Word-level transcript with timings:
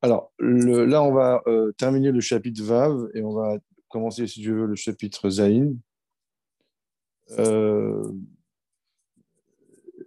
Alors, 0.00 0.32
là, 0.38 1.02
on 1.02 1.12
va 1.12 1.42
euh, 1.48 1.72
terminer 1.72 2.12
le 2.12 2.20
chapitre 2.20 2.62
Vav 2.62 3.10
et 3.14 3.22
on 3.22 3.32
va 3.32 3.58
commencer, 3.88 4.26
si 4.28 4.40
tu 4.40 4.52
veux, 4.52 4.66
le 4.66 4.76
chapitre 4.76 5.28
Zain. 5.28 5.74
Euh, 7.32 8.12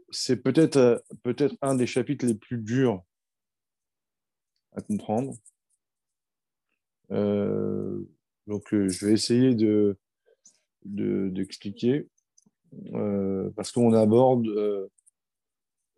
c'est 0.10 0.38
peut-être 0.38 0.78
euh, 0.78 0.98
peut-être 1.24 1.56
un 1.62 1.76
des 1.76 1.88
chapitres 1.88 2.26
les 2.26 2.36
plus 2.36 2.58
durs 2.58 3.04
à 4.74 4.82
comprendre. 4.82 5.34
Donc, 7.10 8.68
je 8.72 9.06
vais 9.06 9.14
essayer 9.14 9.54
de 9.54 9.98
de- 10.86 11.30
d'expliquer 11.30 12.08
parce 13.56 13.72
qu'on 13.72 13.94
aborde, 13.94 14.48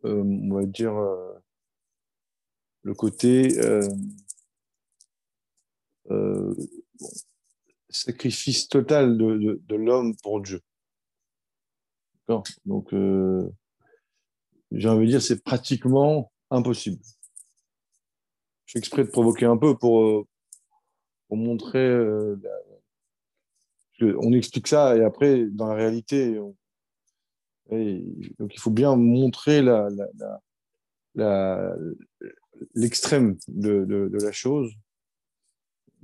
on 0.04 0.54
va 0.54 0.66
dire, 0.66 0.94
le 2.84 2.94
côté 2.94 3.60
euh, 3.60 3.88
euh, 6.12 6.54
sacrifice 7.90 8.68
total 8.68 9.18
de, 9.18 9.76
l'homme 9.76 10.16
pour 10.22 10.42
Dieu. 10.42 10.62
Donc, 12.66 12.94
euh, 12.94 13.50
j'ai 14.72 14.90
envie 14.90 15.06
de 15.06 15.12
dire, 15.12 15.22
c'est 15.22 15.44
pratiquement 15.44 16.32
impossible. 16.50 17.02
Je 18.66 18.74
fais 18.74 18.80
exprès 18.80 19.04
de 19.04 19.10
provoquer 19.10 19.46
un 19.46 19.58
peu 19.58 19.78
pour, 19.78 20.26
montrer. 21.30 21.98
on 24.02 24.34
explique 24.34 24.68
ça 24.68 24.96
et 24.96 25.04
après, 25.04 25.46
dans 25.46 25.68
la 25.68 25.74
réalité, 25.74 26.36
donc 27.70 28.54
il 28.54 28.60
faut 28.60 28.70
bien 28.72 28.96
montrer 28.96 29.62
la- 29.62 29.90
l'extrême 32.74 33.38
de, 33.48 33.86
de, 33.86 34.18
la 34.24 34.32
chose. 34.32 34.72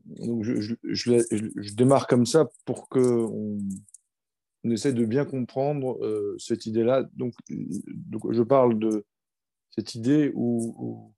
Donc 0.05 0.43
je, 0.43 0.59
je, 0.59 0.75
je, 0.83 1.73
démarre 1.73 2.07
comme 2.07 2.25
ça 2.25 2.49
pour 2.65 2.89
que 2.89 2.99
on, 2.99 3.59
essaie 4.63 4.93
de 4.93 5.05
bien 5.05 5.25
comprendre 5.25 6.03
euh, 6.03 6.35
cette 6.37 6.65
idée-là. 6.65 7.07
Donc, 7.13 7.33
donc, 7.87 8.31
je 8.31 8.43
parle 8.43 8.77
de 8.77 9.05
cette 9.71 9.95
idée 9.95 10.31
où, 10.35 11.13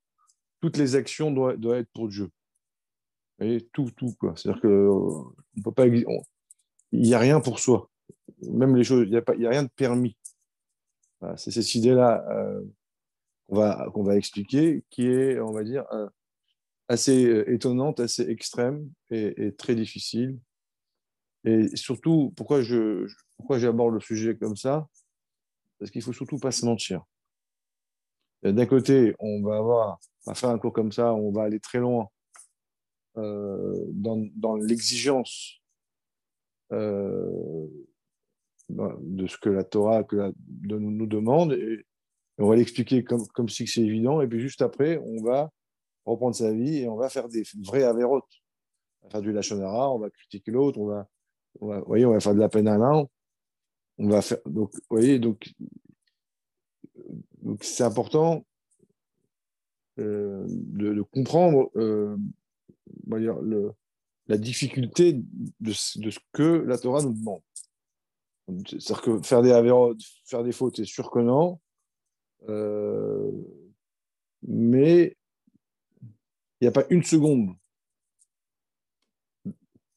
toutes 0.61 0.77
les 0.77 0.95
actions 0.95 1.31
doivent, 1.31 1.57
doivent 1.57 1.79
être 1.79 1.91
pour 1.93 2.07
Dieu. 2.07 2.25
Vous 2.25 3.47
voyez, 3.47 3.61
tout, 3.73 3.89
tout. 3.95 4.13
C'est-à-dire 4.35 4.61
que 4.61 4.67
euh, 4.67 4.91
on 5.65 6.23
il 6.91 7.01
n'y 7.01 7.13
a 7.13 7.19
rien 7.19 7.39
pour 7.39 7.59
soi. 7.59 7.89
Même 8.43 8.75
les 8.75 8.83
choses, 8.83 9.07
il 9.07 9.11
n'y 9.11 9.17
a, 9.17 9.23
a 9.47 9.51
rien 9.51 9.63
de 9.63 9.69
permis. 9.75 10.15
C'est 11.35 11.51
cette 11.51 11.75
idée-là 11.75 12.25
euh, 12.31 12.61
qu'on 13.51 14.03
va, 14.03 14.15
expliquer, 14.15 14.83
qui 14.89 15.07
est, 15.07 15.39
on 15.39 15.51
va 15.51 15.63
dire, 15.63 15.85
euh, 15.91 16.07
assez 16.87 17.25
euh, 17.25 17.51
étonnante, 17.51 17.99
assez 17.99 18.23
extrême 18.29 18.89
et, 19.09 19.53
très 19.57 19.75
difficile. 19.75 20.39
Et 21.43 21.75
surtout, 21.75 22.33
pourquoi 22.37 22.61
je, 22.61 23.07
pourquoi 23.35 23.59
j'aborde 23.59 23.95
le 23.95 23.99
sujet 23.99 24.37
comme 24.37 24.55
ça? 24.55 24.87
Parce 25.79 25.91
qu'il 25.91 26.01
faut 26.01 26.13
surtout 26.13 26.37
pas 26.37 26.51
se 26.51 26.65
mentir. 26.65 27.03
Et 28.43 28.53
D'un 28.53 28.65
côté, 28.65 29.15
on 29.19 29.41
va 29.43 29.57
avoir, 29.57 29.99
va 30.25 30.33
faire 30.33 30.49
un 30.49 30.59
cours 30.59 30.73
comme 30.73 30.91
ça, 30.91 31.13
on 31.13 31.31
va 31.31 31.43
aller 31.43 31.59
très 31.59 31.79
loin 31.79 32.07
euh, 33.17 33.85
dans, 33.89 34.25
dans 34.35 34.55
l'exigence 34.55 35.61
euh, 36.71 37.67
de 38.69 39.27
ce 39.27 39.37
que 39.37 39.49
la 39.49 39.63
Torah 39.63 40.03
que 40.03 40.33
de- 40.47 40.77
nous 40.77 41.07
demande. 41.07 41.57
On 42.41 42.49
va 42.49 42.55
l'expliquer 42.55 43.03
comme, 43.03 43.49
si 43.49 43.67
c'est 43.67 43.81
évident. 43.81 44.21
Et 44.21 44.27
puis 44.27 44.39
juste 44.39 44.61
après, 44.61 44.97
on 44.97 45.23
va 45.23 45.51
reprendre 46.05 46.35
sa 46.35 46.51
vie 46.51 46.79
et 46.79 46.89
on 46.89 46.95
va 46.95 47.09
faire 47.09 47.29
des 47.29 47.43
vrais 47.61 47.83
avérotes. 47.83 48.41
On 49.01 49.07
va 49.07 49.11
faire 49.11 49.21
du 49.21 49.31
lachonara, 49.31 49.91
on 49.91 49.99
va 49.99 50.09
critiquer 50.09 50.51
l'autre, 50.51 50.79
on 50.79 50.87
va, 50.87 51.07
on 51.59 51.81
voyez, 51.81 52.05
on 52.05 52.11
va 52.11 52.19
faire 52.19 52.35
de 52.35 52.39
la 52.39 52.49
peine 52.49 52.67
à 52.67 52.77
l'un. 52.77 53.05
On 53.97 54.07
va 54.07 54.21
faire, 54.21 54.39
donc, 54.45 54.73
vous 54.73 54.81
voyez, 54.89 55.19
donc, 55.19 55.53
c'est 57.61 57.83
important 57.83 58.45
euh, 59.99 60.45
de, 60.47 61.01
comprendre 61.01 61.69
euh, 61.75 62.15
la 64.27 64.37
difficulté 64.37 65.21
de 65.59 65.73
ce 65.73 66.19
que 66.31 66.63
la 66.65 66.77
Torah 66.77 67.01
nous 67.01 67.13
demande. 67.13 67.41
C'est-à-dire 68.67 69.01
que 69.01 69.21
faire 69.21 69.41
des 69.41 69.51
avérotes, 69.51 70.01
faire 70.25 70.43
des 70.43 70.51
fautes, 70.51 70.77
c'est 70.77 70.85
sûr 70.85 71.11
que 71.11 71.19
non. 71.19 71.59
Euh, 72.49 73.31
mais 74.43 75.15
il 76.59 76.63
n'y 76.63 76.67
a 76.67 76.71
pas 76.71 76.85
une 76.89 77.03
seconde, 77.03 77.55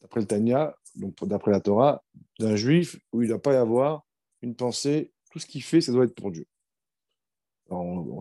d'après 0.00 0.20
le 0.20 0.26
Tanya, 0.26 0.76
donc 0.96 1.22
d'après 1.26 1.50
la 1.50 1.60
Torah, 1.60 2.04
d'un 2.38 2.56
juif 2.56 2.96
où 3.12 3.22
il 3.22 3.26
ne 3.26 3.30
doit 3.30 3.42
pas 3.42 3.54
y 3.54 3.56
avoir 3.56 4.04
une 4.42 4.54
pensée, 4.54 5.12
tout 5.30 5.38
ce 5.38 5.46
qu'il 5.46 5.62
fait, 5.62 5.80
ça 5.80 5.92
doit 5.92 6.04
être 6.04 6.14
pour 6.14 6.30
Dieu. 6.30 6.46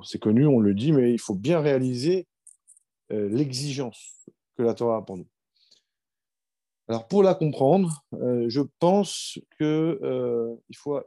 C'est 0.04 0.20
connu, 0.20 0.48
on 0.48 0.60
le 0.60 0.74
dit, 0.74 0.92
mais 0.92 1.14
il 1.14 1.20
faut 1.20 1.36
bien 1.36 1.60
réaliser 1.60 2.28
euh, 3.12 3.30
l'exigence 3.30 4.26
que 4.56 4.64
la 4.64 4.74
Torah 4.74 4.98
a 4.98 5.02
pour 5.02 5.18
nous. 5.18 5.28
Alors, 6.88 7.08
pour 7.08 7.24
la 7.24 7.36
comprendre, 7.36 8.04
euh, 8.14 8.46
je 8.50 8.62
pense 8.80 9.40
que 9.60 10.00
euh, 10.02 10.56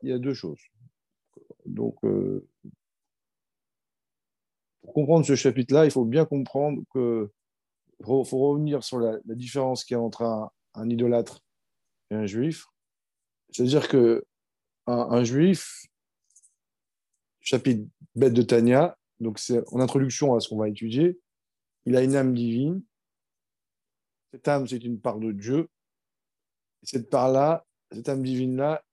il, 0.03 0.09
y 0.09 0.12
a 0.12 0.19
deux 0.19 0.34
choses. 0.34 0.60
Donc, 1.66 1.97
pour 4.87 4.95
comprendre 4.95 5.27
ce 5.27 5.35
chapitre-là, 5.35 5.85
il 5.85 5.91
faut 5.91 6.05
bien 6.05 6.25
comprendre 6.25 6.81
que 6.95 7.29
faut, 8.05 8.23
revenir 8.23 8.85
sur 8.85 9.01
la, 9.01 9.19
différence 9.25 9.85
qu'il 9.85 9.97
y 9.97 9.99
a 9.99 10.01
entre 10.01 10.23
un, 10.75 10.89
idolâtre 10.89 11.41
et 12.11 12.15
un 12.15 12.27
juif. 12.27 12.67
C'est-à-dire 13.51 13.89
que 13.89 14.25
un, 14.87 15.25
juif, 15.25 15.87
chapitre 17.41 17.85
bête 18.15 18.33
de 18.33 18.43
Tania, 18.43 18.97
donc 19.19 19.41
c'est 19.41 19.61
en 19.73 19.81
introduction 19.81 20.37
à 20.37 20.41
ce 20.41 20.49
qu'on 20.49 20.59
va 20.59 20.69
étudier, 20.69 21.19
il 21.85 21.97
a 21.97 22.03
une 22.03 22.15
âme 22.15 22.33
divine. 22.33 22.81
Cette 24.33 24.47
âme, 24.47 24.69
c'est 24.69 24.85
une 24.85 25.01
part 25.01 25.19
de 25.19 25.33
Dieu. 25.33 25.69
Et 26.83 26.87
cette 26.87 27.11
part-là, 27.11 27.67
cette 27.91 28.09
âme 28.09 28.23
divine-là, 28.23 28.85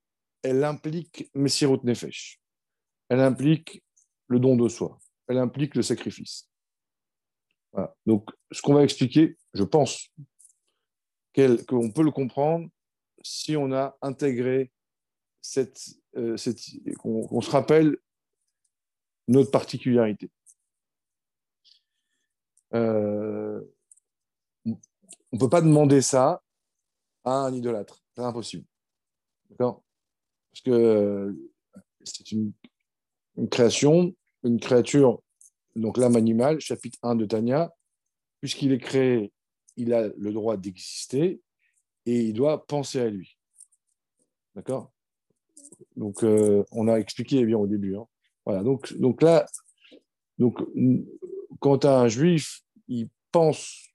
elle 0.42 0.64
implique 0.64 1.30
Messirut 1.34 1.84
Nefesh. 1.84 2.40
Elle 3.08 3.20
implique 3.20 3.84
le 4.26 4.40
don 4.40 4.56
de 4.56 4.68
soi. 4.68 4.98
Elle 5.28 5.38
implique 5.38 5.74
le 5.74 5.82
sacrifice. 5.82 6.48
Donc, 8.06 8.30
ce 8.52 8.62
qu'on 8.62 8.74
va 8.74 8.84
expliquer, 8.84 9.36
je 9.52 9.64
pense 9.64 10.10
qu'on 11.34 11.90
peut 11.90 12.04
le 12.04 12.12
comprendre 12.12 12.68
si 13.22 13.56
on 13.56 13.72
a 13.72 13.96
intégré 14.02 14.70
cette, 15.40 15.80
euh, 16.16 16.36
qu'on 16.98 17.40
se 17.40 17.50
rappelle 17.50 17.98
notre 19.26 19.50
particularité. 19.50 20.30
Euh, 22.74 23.60
on 24.66 24.76
ne 25.32 25.38
peut 25.38 25.48
pas 25.48 25.62
demander 25.62 26.00
ça 26.00 26.42
à 27.24 27.32
un 27.32 27.54
idolâtre. 27.54 28.02
C'est 28.14 28.22
impossible. 28.22 28.64
D'accord? 29.50 29.82
Parce 30.52 30.62
que 30.62 30.70
euh, 30.70 31.32
c'est 32.04 32.30
une 32.32 32.52
création, 33.50 34.14
une 34.44 34.60
créature, 34.60 35.22
donc 35.74 35.98
l'âme 35.98 36.16
animale, 36.16 36.60
chapitre 36.60 36.98
1 37.02 37.16
de 37.16 37.24
Tanya, 37.24 37.72
puisqu'il 38.40 38.72
est 38.72 38.78
créé, 38.78 39.32
il 39.76 39.92
a 39.92 40.08
le 40.16 40.32
droit 40.32 40.56
d'exister 40.56 41.40
et 42.06 42.20
il 42.20 42.34
doit 42.34 42.66
penser 42.66 43.00
à 43.00 43.08
lui. 43.08 43.36
D'accord? 44.54 44.92
Donc, 45.96 46.22
euh, 46.22 46.64
on 46.70 46.88
a 46.88 46.96
expliqué 46.96 47.38
eh 47.38 47.44
bien 47.44 47.58
au 47.58 47.66
début. 47.66 47.96
hein. 47.96 48.06
Voilà, 48.44 48.62
donc, 48.62 48.92
donc 48.98 49.22
là, 49.22 49.46
donc, 50.38 50.58
quand 51.60 51.84
un 51.84 52.08
juif, 52.08 52.62
il 52.88 53.08
pense 53.32 53.88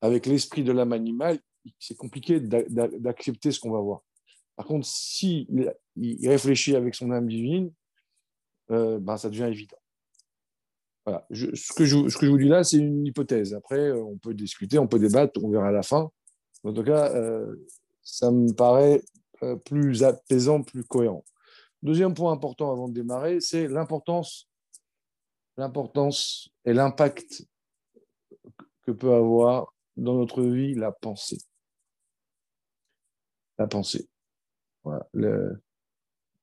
avec 0.00 0.26
l'esprit 0.26 0.64
de 0.64 0.72
l'âme 0.72 0.92
animale, 0.92 1.38
c'est 1.78 1.96
compliqué 1.96 2.40
d'a- 2.40 2.62
d'a- 2.64 2.88
d'accepter 2.88 3.52
ce 3.52 3.60
qu'on 3.60 3.70
va 3.70 3.80
voir. 3.80 4.02
Par 4.56 4.66
contre, 4.66 4.86
si 4.86 5.46
il, 5.50 5.72
il 5.96 6.28
réfléchit 6.28 6.74
avec 6.74 6.94
son 6.94 7.10
âme 7.10 7.28
divine, 7.28 7.72
euh, 8.70 8.98
ben, 8.98 9.16
ça 9.16 9.30
devient 9.30 9.48
évident. 9.50 9.78
Voilà. 11.04 11.26
Je- 11.30 11.54
ce, 11.54 11.72
que 11.72 11.84
je, 11.84 11.96
vous 11.96 12.38
dis 12.38 12.48
là, 12.48 12.64
c'est 12.64 12.78
une 12.78 13.06
hypothèse. 13.06 13.54
Après, 13.54 13.78
euh, 13.78 14.02
on 14.02 14.18
peut 14.18 14.34
discuter, 14.34 14.78
on 14.78 14.86
peut 14.86 14.98
débattre, 14.98 15.42
on 15.42 15.50
verra 15.50 15.68
à 15.68 15.72
la 15.72 15.82
fin. 15.82 16.10
En 16.64 16.72
tout 16.72 16.82
cas, 16.84 17.14
euh, 17.14 17.54
ça 18.02 18.30
me 18.30 18.52
paraît 18.52 19.02
plus 19.64 20.02
apaisant, 20.02 20.62
plus 20.62 20.84
cohérent. 20.84 21.24
Deuxième 21.82 22.12
point 22.12 22.32
important 22.32 22.72
avant 22.72 22.88
de 22.88 22.94
démarrer, 22.94 23.40
c'est 23.40 23.68
l'importance, 23.68 24.48
l'importance 25.56 26.50
et 26.64 26.72
l'impact 26.72 27.44
que 28.82 28.90
peut 28.90 29.14
avoir 29.14 29.72
dans 29.96 30.14
notre 30.14 30.42
vie 30.42 30.74
la 30.74 30.90
pensée. 30.90 31.38
La 33.58 33.68
pensée. 33.68 34.08
Voilà. 34.82 35.06
Le... 35.12 35.62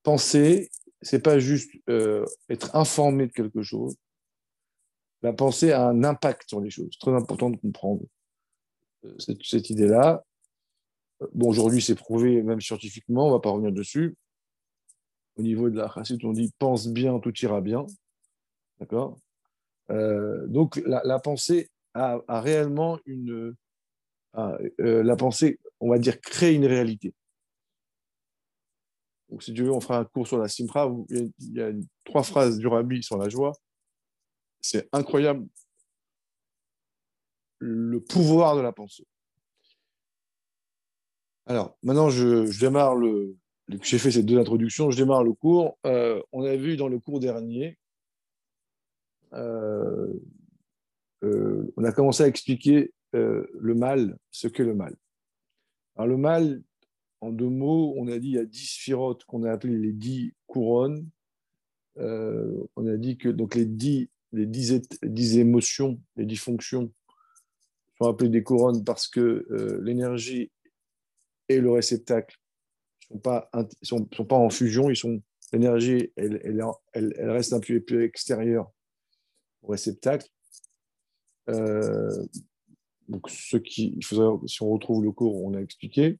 Penser, 0.02 0.70
c'est 1.06 1.22
pas 1.22 1.38
juste 1.38 1.70
euh, 1.88 2.24
être 2.48 2.74
informé 2.74 3.28
de 3.28 3.32
quelque 3.32 3.62
chose. 3.62 3.94
la 5.22 5.32
pensée 5.32 5.70
a 5.70 5.86
un 5.86 6.02
impact 6.02 6.48
sur 6.48 6.60
les 6.60 6.70
choses. 6.70 6.88
C'est 6.90 6.98
très 6.98 7.14
important 7.14 7.48
de 7.48 7.56
comprendre 7.56 8.02
euh, 9.04 9.14
cette, 9.18 9.70
idée-là. 9.70 10.24
Bon, 11.32 11.48
aujourd'hui, 11.48 11.80
c'est 11.80 11.94
prouvé 11.94 12.42
même 12.42 12.60
scientifiquement, 12.60 13.26
on 13.26 13.28
ne 13.28 13.34
va 13.34 13.40
pas 13.40 13.50
revenir 13.50 13.72
dessus. 13.72 14.16
Au 15.36 15.42
niveau 15.42 15.70
de 15.70 15.76
la 15.76 15.88
chassidut, 15.88 16.26
on 16.26 16.32
dit 16.32 16.52
pense 16.58 16.88
bien, 16.88 17.20
tout 17.20 17.32
ira 17.40 17.60
bien. 17.60 17.86
D'accord? 18.80 19.16
Euh, 19.90 20.44
Donc, 20.48 20.82
la, 20.86 21.18
pensée 21.20 21.70
a, 21.94 22.20
réellement 22.28 22.98
une. 23.06 23.54
Euh, 24.36 25.02
la 25.02 25.16
pensée, 25.16 25.60
on 25.78 25.88
va 25.88 25.98
dire, 25.98 26.20
crée 26.20 26.54
une 26.54 26.66
réalité. 26.66 27.14
Donc, 29.28 29.42
si 29.42 29.52
tu 29.52 29.64
veux, 29.64 29.72
on 29.72 29.80
fera 29.80 29.98
un 29.98 30.04
cours 30.04 30.26
sur 30.26 30.38
la 30.38 30.48
simra. 30.48 30.92
Il 31.10 31.32
y 31.40 31.60
a, 31.60 31.72
trois 32.04 32.22
phrases 32.22 32.58
du 32.58 32.66
rabbi 32.66 33.02
sur 33.02 33.18
la 33.18 33.28
joie. 33.28 33.52
C'est 34.60 34.88
incroyable 34.92 35.46
le 37.58 38.00
pouvoir 38.00 38.56
de 38.56 38.60
la 38.60 38.72
pensée. 38.72 39.06
Alors, 41.46 41.76
maintenant, 41.82 42.10
je, 42.10 42.58
démarre 42.60 42.96
le. 42.96 43.36
J'ai 43.82 43.98
fait 43.98 44.12
ces 44.12 44.22
deux 44.22 44.38
introductions, 44.38 44.90
je 44.90 44.96
démarre 44.96 45.24
le 45.24 45.32
cours. 45.32 45.78
Euh, 45.86 46.22
on 46.32 46.44
a 46.44 46.54
vu 46.54 46.76
dans 46.76 46.88
le 46.88 47.00
cours 47.00 47.18
dernier, 47.18 47.78
euh, 49.32 50.12
euh, 51.24 51.72
on 51.76 51.82
a 51.82 51.90
commencé 51.90 52.22
à 52.22 52.28
expliquer 52.28 52.92
le 53.12 53.74
mal, 53.74 54.18
ce 54.30 54.46
qu'est 54.46 54.62
le 54.64 54.74
mal. 54.74 54.94
Alors, 55.96 56.08
le 56.08 56.18
mal, 56.18 56.62
en 57.20 57.30
deux 57.30 57.48
mots, 57.48 57.94
on 57.96 58.08
a 58.08 58.18
dit 58.18 58.28
il 58.28 58.34
y 58.34 58.38
a 58.38 58.44
dix 58.44 58.66
sphirotes 58.74 59.24
qu'on 59.24 59.44
a 59.44 59.52
appelées 59.52 59.78
les 59.78 59.92
dix 59.92 60.34
couronnes. 60.46 61.08
on 61.96 62.86
a 62.86 62.96
dit 62.96 63.16
que 63.16 63.28
donc 63.28 63.54
les 63.54 63.66
dix 63.66 64.10
les 64.32 64.46
dix, 64.46 65.38
émotions, 65.38 66.00
les 66.16 66.26
dix 66.26 66.36
fonctions 66.36 66.92
sont 67.98 68.08
appelées 68.08 68.28
des 68.28 68.42
couronnes 68.42 68.84
parce 68.84 69.08
que 69.08 69.46
euh, 69.50 69.80
l'énergie 69.82 70.50
et 71.48 71.60
le 71.60 71.70
réceptacle 71.70 72.38
ne 73.10 73.14
sont 73.14 73.20
pas, 73.20 73.50
sont, 73.82 74.04
pas 74.04 74.36
en 74.36 74.50
fusion, 74.50 74.88
l'énergie, 75.52 76.12
elle, 76.16 76.40
elle, 76.44 77.12
elle, 77.16 77.30
reste 77.30 77.52
un 77.52 77.60
peu 77.60 77.80
plus 77.80 78.04
extérieure 78.04 78.70
au 79.62 79.68
réceptacle. 79.68 80.28
Euh, 81.48 82.26
donc, 83.08 83.30
ce 83.30 83.56
qui, 83.56 83.94
il 83.96 84.04
faudrait, 84.04 84.46
si 84.48 84.62
on 84.62 84.70
retrouve 84.70 85.04
le 85.04 85.12
cours, 85.12 85.44
on 85.44 85.54
a 85.54 85.60
expliqué. 85.60 86.18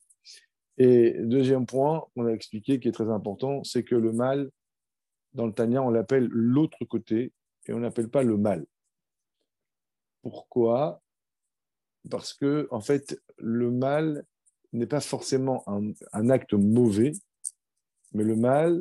Et 0.78 1.14
deuxième 1.20 1.66
point, 1.66 2.04
on 2.16 2.26
a 2.26 2.30
expliqué 2.30 2.80
qui 2.80 2.88
est 2.88 2.92
très 2.92 3.10
important, 3.10 3.64
c'est 3.64 3.84
que 3.84 3.94
le 3.94 4.12
mal, 4.12 4.50
dans 5.32 5.46
le 5.46 5.52
Tanya, 5.52 5.82
on 5.82 5.90
l'appelle 5.90 6.26
l'autre 6.30 6.84
côté, 6.84 7.32
et 7.66 7.72
on 7.72 7.80
n'appelle 7.80 8.08
pas 8.08 8.22
le 8.22 8.36
mal. 8.36 8.66
Pourquoi? 10.22 11.02
Parce 12.10 12.34
que, 12.34 12.68
en 12.70 12.80
fait, 12.80 13.20
le 13.38 13.70
mal 13.70 14.24
n'est 14.72 14.86
pas 14.86 15.00
forcément 15.00 15.64
un, 15.66 16.30
acte 16.30 16.54
mauvais, 16.54 17.12
mais 18.12 18.24
le 18.24 18.36
mal 18.36 18.80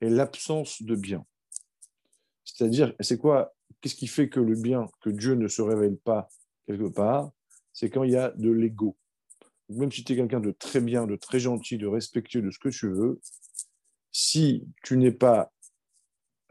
est 0.00 0.10
l'absence 0.10 0.82
de 0.82 0.94
bien. 0.94 1.24
C'est-à-dire, 2.44 2.94
c'est 3.00 3.18
quoi? 3.18 3.54
Qu'est-ce 3.80 3.94
qui 3.94 4.06
fait 4.06 4.28
que 4.28 4.40
le 4.40 4.54
bien, 4.54 4.88
que 5.00 5.10
Dieu 5.10 5.34
ne 5.34 5.48
se 5.48 5.62
révèle 5.62 5.96
pas 5.96 6.28
quelque 6.66 6.88
part? 6.88 7.30
C'est 7.72 7.90
quand 7.90 8.04
il 8.04 8.12
y 8.12 8.16
a 8.16 8.30
de 8.30 8.50
l'ego. 8.50 8.96
Même 9.70 9.90
si 9.90 10.04
tu 10.04 10.12
es 10.12 10.16
quelqu'un 10.16 10.40
de 10.40 10.50
très 10.50 10.80
bien, 10.80 11.06
de 11.06 11.16
très 11.16 11.40
gentil, 11.40 11.78
de 11.78 11.86
respectueux 11.86 12.42
de 12.42 12.50
ce 12.50 12.58
que 12.58 12.68
tu 12.68 12.88
veux, 12.88 13.20
si 14.12 14.66
tu 14.82 14.96
n'es 14.96 15.12
pas 15.12 15.52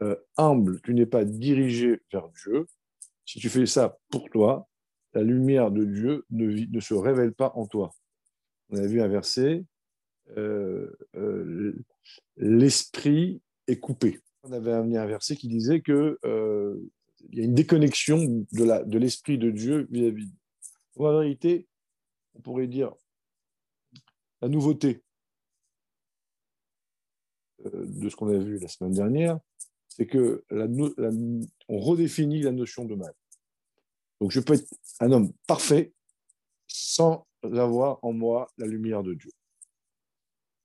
euh, 0.02 0.16
humble, 0.36 0.80
tu 0.82 0.92
n'es 0.92 1.06
pas 1.06 1.24
dirigé 1.24 2.00
vers 2.12 2.28
Dieu, 2.28 2.66
si 3.24 3.38
tu 3.38 3.48
fais 3.48 3.66
ça 3.66 3.98
pour 4.10 4.28
toi, 4.28 4.68
la 5.14 5.22
lumière 5.22 5.70
de 5.70 5.84
Dieu 5.84 6.26
ne, 6.30 6.80
se 6.80 6.94
révèle 6.94 7.32
pas 7.32 7.52
en 7.54 7.66
toi. 7.66 7.94
On 8.70 8.76
a 8.76 8.86
vu 8.86 9.00
un 9.00 9.08
verset, 9.08 9.64
euh, 10.36 10.90
euh, 11.14 11.74
l'esprit 12.36 13.40
est 13.68 13.78
coupé. 13.78 14.20
On 14.42 14.52
avait 14.52 14.72
amené 14.72 14.98
un 14.98 15.06
verset 15.06 15.36
qui 15.36 15.48
disait 15.48 15.80
que 15.80 16.18
il 17.30 17.38
y 17.38 17.40
a 17.40 17.44
une 17.44 17.54
déconnexion 17.54 18.18
de 18.52 18.98
l'esprit 18.98 19.38
de, 19.38 19.46
de 19.46 19.50
Dieu 19.50 19.88
vis-à-vis. 19.90 20.30
En 20.96 21.18
vérité, 21.20 21.66
on 22.34 22.40
pourrait 22.40 22.66
dire 22.66 22.94
la 24.44 24.50
nouveauté 24.50 25.02
de 27.64 28.10
ce 28.10 28.14
qu'on 28.14 28.28
a 28.28 28.36
vu 28.36 28.58
la 28.58 28.68
semaine 28.68 28.92
dernière, 28.92 29.38
c'est 29.88 30.06
que 30.06 30.44
la, 30.50 30.66
on 31.68 31.78
redéfinit 31.78 32.42
la 32.42 32.52
notion 32.52 32.84
de 32.84 32.94
mal. 32.94 33.14
Donc 34.20 34.32
je 34.32 34.40
peux 34.40 34.52
être 34.52 34.68
un 35.00 35.12
homme 35.12 35.32
parfait 35.46 35.94
sans 36.66 37.26
avoir 37.42 37.98
en 38.02 38.12
moi 38.12 38.50
la 38.58 38.66
lumière 38.66 39.02
de 39.02 39.14
Dieu. 39.14 39.30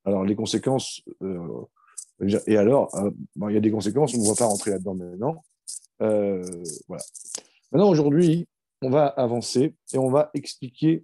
Alors 0.04 0.24
les 0.24 0.36
conséquences, 0.36 1.00
euh, 1.22 1.64
et 2.46 2.58
alors, 2.58 2.94
euh, 2.96 3.10
il 3.48 3.54
y 3.54 3.56
a 3.56 3.60
des 3.60 3.70
conséquences, 3.70 4.14
on 4.14 4.18
ne 4.18 4.28
va 4.28 4.34
pas 4.34 4.44
rentrer 4.44 4.72
là-dedans 4.72 4.94
maintenant. 4.94 5.42
Euh, 6.02 6.44
voilà. 6.86 7.02
Maintenant, 7.72 7.88
aujourd'hui, 7.88 8.46
on 8.82 8.90
va 8.90 9.06
avancer 9.06 9.74
et 9.94 9.98
on 9.98 10.10
va 10.10 10.30
expliquer, 10.34 11.02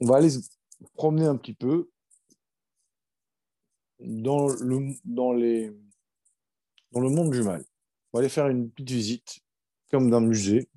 on 0.00 0.06
va 0.06 0.16
aller 0.16 0.30
promener 0.94 1.26
un 1.26 1.36
petit 1.36 1.54
peu 1.54 1.90
dans, 4.00 4.48
le, 4.48 4.94
dans 5.04 5.32
les 5.32 5.72
dans 6.92 7.00
le 7.00 7.10
monde 7.10 7.30
du 7.30 7.42
mal. 7.42 7.64
On 8.12 8.18
va 8.18 8.20
aller 8.20 8.28
faire 8.28 8.48
une 8.48 8.70
petite 8.70 8.90
visite, 8.90 9.40
comme 9.90 10.10
d'un 10.10 10.20
musée. 10.20 10.68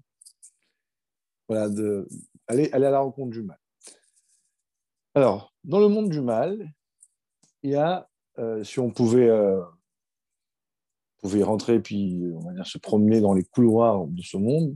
Voilà, 1.47 1.69
aller, 2.47 2.69
à 2.71 2.79
la 2.79 2.99
rencontre 2.99 3.31
du 3.31 3.41
mal. 3.41 3.59
Alors, 5.15 5.53
dans 5.63 5.79
le 5.79 5.87
monde 5.87 6.09
du 6.09 6.21
mal, 6.21 6.73
il 7.63 7.71
y 7.71 7.75
a, 7.75 8.09
euh, 8.39 8.63
si 8.63 8.79
on 8.79 8.91
pouvait, 8.91 9.29
euh, 9.29 9.63
rentrer 11.23 11.79
puis 11.81 12.21
se 12.63 12.77
promener 12.77 13.21
dans 13.21 13.33
les 13.33 13.43
couloirs 13.43 14.05
de 14.07 14.21
ce 14.21 14.37
monde, 14.37 14.75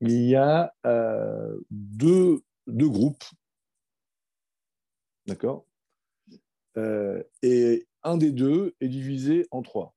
il 0.00 0.28
y 0.28 0.34
a 0.34 0.74
euh, 0.86 1.56
deux, 1.70 2.42
groupes. 2.66 3.24
D'accord? 5.26 5.66
Et 7.42 7.86
un 8.02 8.16
des 8.16 8.32
deux 8.32 8.74
est 8.80 8.88
divisé 8.88 9.46
en 9.50 9.62
trois 9.62 9.94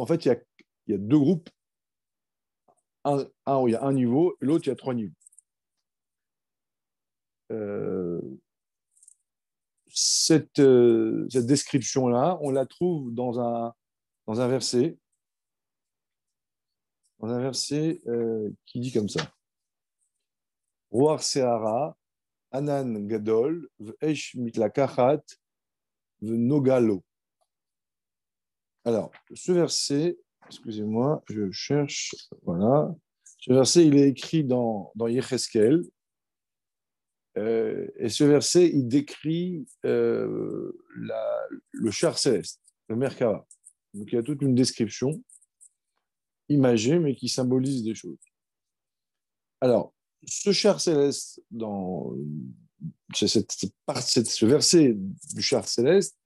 en 0.00 0.06
fait, 0.06 0.24
il 0.24 0.28
y 0.88 0.94
a, 0.94 0.98
deux 0.98 1.18
groupes. 1.18 1.48
Un, 3.04 3.26
il 3.66 3.72
y 3.72 3.74
a 3.74 3.82
un 3.84 3.92
niveau 3.92 4.36
et 4.40 4.46
l'autre, 4.46 4.66
il 4.66 4.70
y 4.70 4.72
a 4.72 4.76
trois 4.76 4.94
niveaux. 4.94 5.12
Euh, 7.52 8.20
cette, 9.86 10.58
euh, 10.58 11.28
cette 11.30 11.46
description-là, 11.46 12.38
on 12.40 12.50
la 12.50 12.66
trouve 12.66 13.12
dans 13.12 13.38
un, 13.40 13.74
dans 14.26 14.40
un 14.40 14.48
verset, 14.48 14.98
dans 17.18 17.28
un 17.28 17.40
verset 17.40 18.00
euh, 18.06 18.50
qui 18.64 18.80
dit 18.80 18.92
comme 18.92 19.08
ça. 19.08 19.20
Roar 20.90 21.22
Seara, 21.22 21.96
Anan 22.54 23.06
Gadol, 23.08 23.68
Vesh 23.80 24.36
Mitlakachat, 24.36 25.22
Nogalo. 26.20 27.04
Alors, 28.84 29.10
ce 29.34 29.50
verset, 29.50 30.16
excusez-moi, 30.46 31.22
je 31.28 31.50
cherche, 31.50 32.14
voilà. 32.42 32.94
Ce 33.40 33.52
verset, 33.52 33.86
il 33.86 33.96
est 33.96 34.08
écrit 34.08 34.44
dans, 34.44 34.92
dans 34.94 35.08
Yecheskel. 35.08 35.82
Euh, 37.36 37.88
et 37.96 38.08
ce 38.08 38.22
verset, 38.22 38.68
il 38.68 38.86
décrit 38.86 39.66
euh, 39.84 40.72
le 41.72 41.90
char 41.90 42.18
céleste, 42.18 42.62
le 42.88 42.94
Merkava. 42.94 43.44
Donc, 43.94 44.12
il 44.12 44.14
y 44.14 44.18
a 44.18 44.22
toute 44.22 44.42
une 44.42 44.54
description 44.54 45.10
imagée, 46.48 47.00
mais 47.00 47.16
qui 47.16 47.28
symbolise 47.28 47.82
des 47.82 47.96
choses. 47.96 48.18
Alors, 49.60 49.93
ce 50.26 50.52
char 50.52 50.80
céleste, 50.80 51.42
dans 51.50 52.12
ce 53.14 54.44
verset 54.46 54.94
du 55.34 55.42
char 55.42 55.66
céleste, 55.66 56.16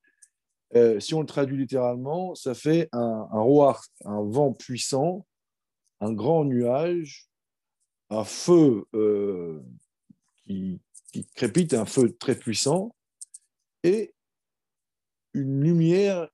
euh, 0.75 1.01
si 1.01 1.15
on 1.15 1.21
le 1.21 1.27
traduit 1.27 1.57
littéralement, 1.57 2.35
ça 2.35 2.55
fait 2.55 2.89
un, 2.93 3.29
un 3.33 3.73
un 4.05 4.23
vent 4.23 4.53
puissant, 4.53 5.27
un 6.01 6.13
grand 6.13 6.45
nuage, 6.45 7.29
un 8.11 8.25
feu 8.25 8.85
euh, 8.95 9.63
qui, 10.47 10.81
crépite, 11.35 11.75
un 11.75 11.87
feu 11.87 12.15
très 12.17 12.35
puissant, 12.35 12.95
et 13.83 14.15
une 15.33 15.63
lumière 15.63 16.29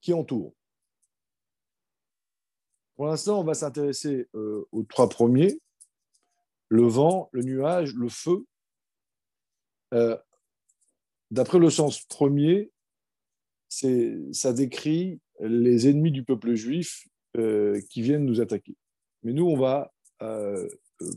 qui 0.00 0.12
entoure. 0.12 0.52
Pour 2.96 3.06
l'instant, 3.06 3.40
on 3.40 3.44
va 3.44 3.54
s'intéresser 3.54 4.28
euh, 4.34 4.66
aux 4.70 4.84
trois 4.84 5.08
premiers, 5.08 5.60
le 6.68 6.86
vent, 6.86 7.28
le 7.32 7.42
nuage, 7.42 7.94
le 7.94 8.08
feu. 8.08 8.44
D'après 11.30 11.58
le 11.58 11.70
sens 11.70 12.00
premier, 12.02 12.70
ça 13.68 14.52
décrit 14.52 15.20
les 15.40 15.88
ennemis 15.88 16.12
du 16.12 16.24
peuple 16.24 16.54
juif 16.54 17.06
euh, 17.36 17.80
qui 17.90 18.02
viennent 18.02 18.24
nous 18.24 18.40
attaquer. 18.40 18.76
Mais 19.22 19.32
nous, 19.32 19.46
on 19.46 19.56
va, 19.56 19.92
euh, 20.22 20.68
euh, 21.02 21.10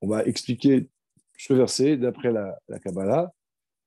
on 0.00 0.06
va 0.06 0.24
expliquer 0.24 0.88
ce 1.36 1.54
verset 1.54 1.96
d'après 1.96 2.30
la, 2.30 2.58
la 2.68 2.78
Kabbalah 2.78 3.32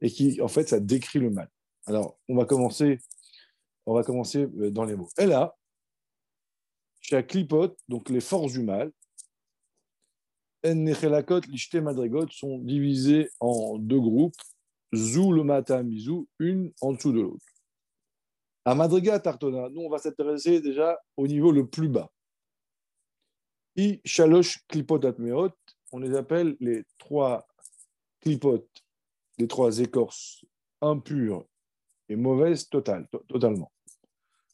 et 0.02 0.10
qui, 0.10 0.42
en 0.42 0.48
fait, 0.48 0.68
ça 0.68 0.80
décrit 0.80 1.20
le 1.20 1.30
mal. 1.30 1.50
Alors, 1.86 2.20
on 2.28 2.36
va 2.36 2.46
commencer, 2.46 3.00
on 3.86 3.94
va 3.94 4.04
commencer 4.04 4.48
euh, 4.60 4.72
dans 4.72 4.84
les 4.84 4.96
mots. 4.96 5.10
Elle 5.18 5.32
a, 5.32 5.56
chez 7.00 7.24
clipote, 7.26 7.78
donc 7.88 8.10
les 8.10 8.22
forces 8.22 8.54
du 8.54 8.64
mal, 8.64 8.92
En 10.66 10.86
l'Ishte 11.50 11.76
Madrigot 11.76 12.30
sont 12.30 12.60
divisées 12.60 13.30
en 13.42 13.78
deux 13.78 14.00
groupes, 14.00 14.36
Zou 14.96 15.34
le 15.34 15.84
Mizou, 15.84 16.28
une 16.40 16.72
en 16.80 16.94
dessous 16.94 17.12
de 17.12 17.20
l'autre. 17.20 17.46
À 18.64 18.76
Madriga 18.76 19.20
Tartona, 19.20 19.68
nous, 19.70 19.82
on 19.82 19.90
va 19.90 19.98
s'intéresser 19.98 20.62
déjà 20.62 20.98
au 21.18 21.28
niveau 21.28 21.52
le 21.52 21.68
plus 21.68 21.90
bas. 21.90 22.10
I 23.76 24.00
Shalosh 24.06 24.66
Klipot 24.68 25.06
Atmeot, 25.06 25.52
on 25.92 26.00
les 26.00 26.16
appelle 26.16 26.56
les 26.62 26.84
trois 26.98 27.46
clipotes, 28.22 28.84
les 29.38 29.48
trois 29.48 29.80
écorces 29.80 30.46
impures 30.80 31.46
et 32.08 32.16
mauvaises 32.16 32.70
totales, 32.70 33.08
totalement. 33.28 33.72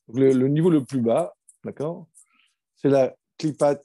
le, 0.07 0.47
niveau 0.47 0.71
le 0.71 0.83
plus 0.83 1.01
bas, 1.01 1.35
d'accord, 1.63 2.07
c'est 2.77 2.89
la 2.89 3.15
clipat 3.37 3.83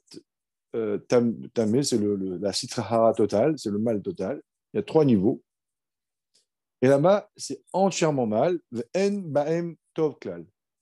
euh, 0.74 0.98
tamé, 0.98 1.82
c'est 1.82 1.98
le, 1.98 2.38
la 2.38 2.52
citrahara 2.52 3.12
totale, 3.14 3.58
c'est 3.58 3.70
le 3.70 3.78
mal 3.78 4.02
total. 4.02 4.42
Il 4.72 4.78
y 4.78 4.80
a 4.80 4.82
trois 4.82 5.04
niveaux. 5.04 5.42
Et 6.82 6.88
là-bas, 6.88 7.30
c'est 7.36 7.62
entièrement 7.72 8.26
mal. 8.26 8.60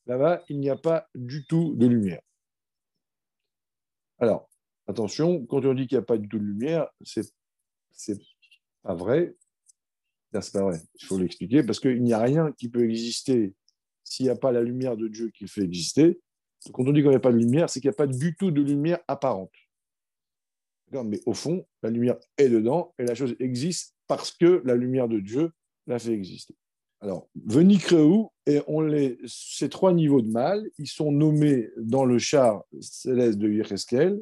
Là-bas, 0.06 0.42
il 0.49 0.58
n'y 0.58 0.70
a 0.70 0.76
pas 0.76 1.06
du 1.14 1.44
tout 1.46 1.75
de 1.76 1.87
lumière. 1.87 2.22
Alors, 4.18 4.49
attention, 4.87 5.44
quand 5.46 5.64
on 5.64 5.75
dit 5.75 5.87
qu'il 5.87 5.99
n'y 5.99 6.02
a 6.02 6.06
pas 6.06 6.16
du 6.16 6.28
tout 6.28 6.38
de 6.38 6.44
lumière, 6.44 6.88
c'est 7.02 7.32
c'est 7.92 8.18
pas 8.82 8.94
vrai. 8.94 9.37
C'est 10.32 10.52
pas 10.52 10.62
vrai. 10.62 10.80
Il 11.00 11.06
faut 11.06 11.18
l'expliquer 11.18 11.62
parce 11.62 11.78
qu'il 11.78 12.02
n'y 12.02 12.14
a 12.14 12.18
rien 12.18 12.52
qui 12.52 12.68
peut 12.68 12.84
exister 12.88 13.54
s'il 14.02 14.26
n'y 14.26 14.30
a 14.30 14.37
pas 14.37 14.50
la 14.50 14.62
lumière 14.62 14.96
de 14.96 15.08
Dieu 15.08 15.30
qui 15.30 15.46
fait 15.46 15.62
exister. 15.62 16.20
Quand 16.72 16.87
on 16.87 16.92
dit 16.92 17.00
qu'il 17.00 17.11
n'y 17.11 17.16
a 17.16 17.20
pas 17.20 17.32
de 17.32 17.37
lumière, 17.37 17.68
c'est 17.68 17.80
qu'il 17.80 17.88
n'y 17.88 17.94
a 17.94 17.96
pas 17.96 18.06
du 18.06 18.34
tout 18.34 18.50
de 18.50 18.62
lumière 18.62 19.00
apparente. 19.08 19.52
Mais 21.04 21.20
au 21.26 21.32
fond, 21.32 21.66
la 21.82 21.90
lumière 21.90 22.18
est 22.37 22.49
dedans 22.49 22.94
et 22.99 23.04
la 23.04 23.14
chose 23.14 23.34
existe 23.38 23.94
parce 24.06 24.30
que 24.32 24.62
la 24.64 24.75
lumière 24.75 25.08
de 25.08 25.20
Dieu 25.20 25.52
l'a 25.87 25.99
fait 25.99 26.12
exister. 26.12 26.54
Alors, 27.00 27.28
Venicreou, 27.46 28.30
et 28.46 28.61
on 28.68 28.80
les, 28.80 29.18
ces 29.26 29.68
trois 29.68 29.92
niveaux 29.92 30.22
de 30.22 30.30
mal, 30.30 30.68
ils 30.78 30.87
sont 30.88 31.11
nommés 31.11 31.70
dans 31.76 32.04
le 32.04 32.18
char 32.18 32.62
céleste 32.80 33.38
de 33.38 33.49
Yereskel. 33.49 34.20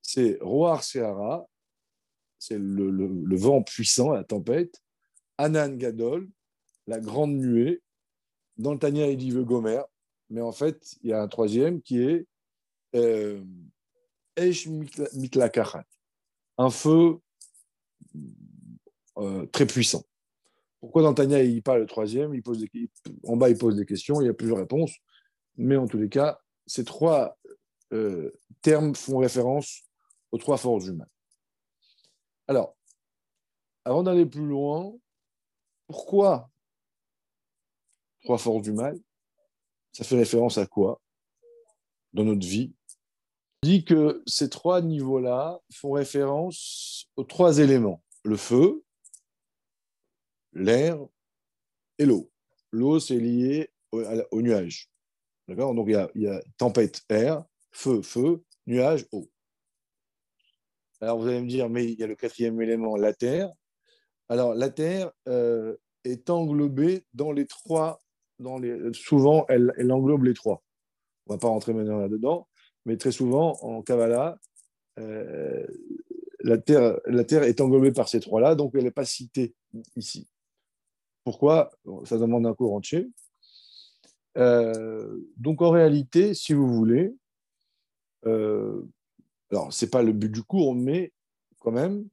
C'est 0.00 0.38
Roar 0.40 0.82
Seara, 0.82 1.46
c'est 2.38 2.58
le, 2.58 3.36
vent 3.36 3.62
puissant, 3.62 4.12
la 4.12 4.24
tempête. 4.24 4.80
Anan 5.36 5.76
Gadol, 5.76 6.28
la 6.86 7.00
grande 7.00 7.34
nuée. 7.34 7.82
Dans 8.56 8.72
le 8.72 8.78
Tania, 8.78 9.10
il 9.10 9.16
dit 9.16 9.30
Gomer, 9.30 9.82
mais 10.30 10.40
en 10.40 10.52
fait, 10.52 10.96
il 11.02 11.10
y 11.10 11.12
a 11.12 11.22
un 11.22 11.28
troisième 11.28 11.82
qui 11.82 12.00
est 12.00 12.26
euh, 12.94 13.42
Un 16.58 16.70
feu 16.70 17.18
euh, 19.18 19.46
très 19.46 19.66
puissant. 19.66 20.02
Pourquoi 20.80 21.02
dans 21.02 21.12
Tania, 21.12 21.42
il 21.42 21.62
parle 21.62 21.80
le 21.80 21.86
troisième 21.86 22.34
il 22.34 22.42
des, 22.42 22.90
En 23.24 23.36
bas, 23.36 23.50
il 23.50 23.58
pose 23.58 23.76
des 23.76 23.84
questions, 23.84 24.20
il 24.20 24.26
y 24.26 24.30
a 24.30 24.34
plusieurs 24.34 24.58
réponses. 24.58 24.92
Mais 25.56 25.76
en 25.76 25.86
tous 25.86 25.98
les 25.98 26.08
cas, 26.08 26.40
ces 26.66 26.84
trois 26.84 27.38
euh, 27.92 28.30
termes 28.62 28.94
font 28.94 29.18
référence 29.18 29.82
aux 30.32 30.38
trois 30.38 30.56
forces 30.56 30.86
humaines. 30.86 31.08
Alors, 32.48 32.76
avant 33.84 34.02
d'aller 34.02 34.26
plus 34.26 34.46
loin, 34.46 34.92
pourquoi 35.86 36.50
trois 38.22 38.38
forces 38.38 38.62
du 38.62 38.72
mal 38.72 38.98
Ça 39.92 40.04
fait 40.04 40.16
référence 40.16 40.56
à 40.56 40.66
quoi 40.66 41.00
dans 42.12 42.24
notre 42.24 42.46
vie? 42.46 42.72
Dit 43.62 43.84
que 43.84 44.22
ces 44.26 44.48
trois 44.48 44.80
niveaux-là 44.80 45.60
font 45.72 45.92
référence 45.92 47.06
aux 47.16 47.24
trois 47.24 47.58
éléments 47.58 48.02
le 48.24 48.36
feu, 48.36 48.82
l'air 50.52 50.98
et 51.98 52.06
l'eau. 52.06 52.30
L'eau, 52.72 53.00
c'est 53.00 53.18
lié 53.18 53.70
au, 53.92 54.42
nuage. 54.42 54.90
D'accord? 55.48 55.74
Donc, 55.74 55.88
il 55.88 56.22
y, 56.22 56.26
a, 56.26 56.42
tempête, 56.56 57.02
air, 57.08 57.44
feu, 57.72 58.02
feu, 58.02 58.44
nuage, 58.66 59.06
eau. 59.12 59.28
Alors, 61.00 61.18
vous 61.18 61.28
allez 61.28 61.40
me 61.40 61.48
dire, 61.48 61.68
mais 61.68 61.84
il 61.84 61.98
y 61.98 62.04
a 62.04 62.06
le 62.06 62.14
quatrième 62.14 62.60
élément, 62.60 62.96
la 62.96 63.12
terre. 63.12 63.50
Alors, 64.28 64.54
la 64.54 64.70
terre 64.70 65.10
euh, 65.28 65.76
est 66.04 66.30
englobée 66.30 67.04
dans 67.14 67.32
les 67.32 67.46
trois. 67.46 68.00
Dans 68.38 68.58
les, 68.58 68.92
souvent, 68.92 69.44
elle, 69.48 69.72
englobe 69.90 70.24
les 70.24 70.34
trois. 70.34 70.62
On 71.26 71.32
ne 71.32 71.36
va 71.36 71.40
pas 71.40 71.48
rentrer 71.48 71.74
maintenant 71.74 71.98
là-dedans, 71.98 72.48
mais 72.84 72.96
très 72.96 73.12
souvent, 73.12 73.58
en 73.62 73.82
Kabbalah, 73.82 74.38
euh, 74.98 75.66
la, 76.40 76.58
terre, 76.58 76.98
la 77.06 77.24
Terre 77.24 77.42
est 77.44 77.60
englobée 77.60 77.92
par 77.92 78.08
ces 78.08 78.20
trois-là, 78.20 78.54
donc 78.54 78.72
elle 78.74 78.84
n'est 78.84 78.90
pas 78.90 79.04
citée 79.04 79.54
ici. 79.96 80.28
Pourquoi? 81.24 81.70
Ça 82.04 82.18
demande 82.18 82.46
un 82.46 82.54
cours 82.54 82.74
entier. 82.74 83.10
Euh, 84.38 85.18
donc 85.36 85.60
en 85.60 85.70
réalité, 85.70 86.34
si 86.34 86.54
vous 86.54 86.72
voulez, 86.72 87.14
euh, 88.26 88.82
alors 89.50 89.72
ce 89.72 89.84
n'est 89.84 89.90
pas 89.90 90.02
le 90.02 90.12
but 90.12 90.30
du 90.30 90.42
cours, 90.42 90.74
mais 90.74 91.12
quand 91.58 91.72
même, 91.72 92.08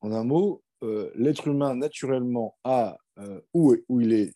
en 0.00 0.12
un 0.12 0.24
mot, 0.24 0.62
l'être 1.16 1.48
humain 1.48 1.74
naturellement 1.74 2.56
a, 2.62 2.96
où, 3.52 3.74
où 3.88 4.00
il 4.00 4.12
est 4.12 4.32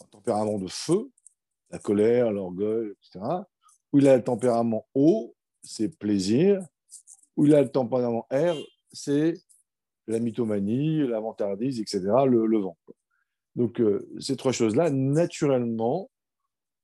en 0.00 0.06
tempérament 0.06 0.58
de 0.58 0.68
feu, 0.68 1.10
la 1.70 1.80
colère, 1.80 2.30
l'orgueil, 2.30 2.92
etc., 2.92 3.24
où 3.96 3.98
il 3.98 4.08
a 4.08 4.16
le 4.18 4.22
tempérament 4.22 4.86
eau, 4.94 5.34
c'est 5.62 5.88
plaisir, 5.98 6.60
où 7.34 7.46
il 7.46 7.54
a 7.54 7.62
le 7.62 7.70
tempérament 7.70 8.26
R, 8.30 8.54
c'est 8.92 9.40
la 10.06 10.18
mythomanie, 10.18 11.06
la 11.06 11.18
vantardise, 11.18 11.80
etc., 11.80 12.02
le, 12.28 12.58
vent. 12.58 12.76
Donc, 13.54 13.80
euh, 13.80 14.06
ces 14.20 14.36
trois 14.36 14.52
choses-là, 14.52 14.90
naturellement, 14.90 16.10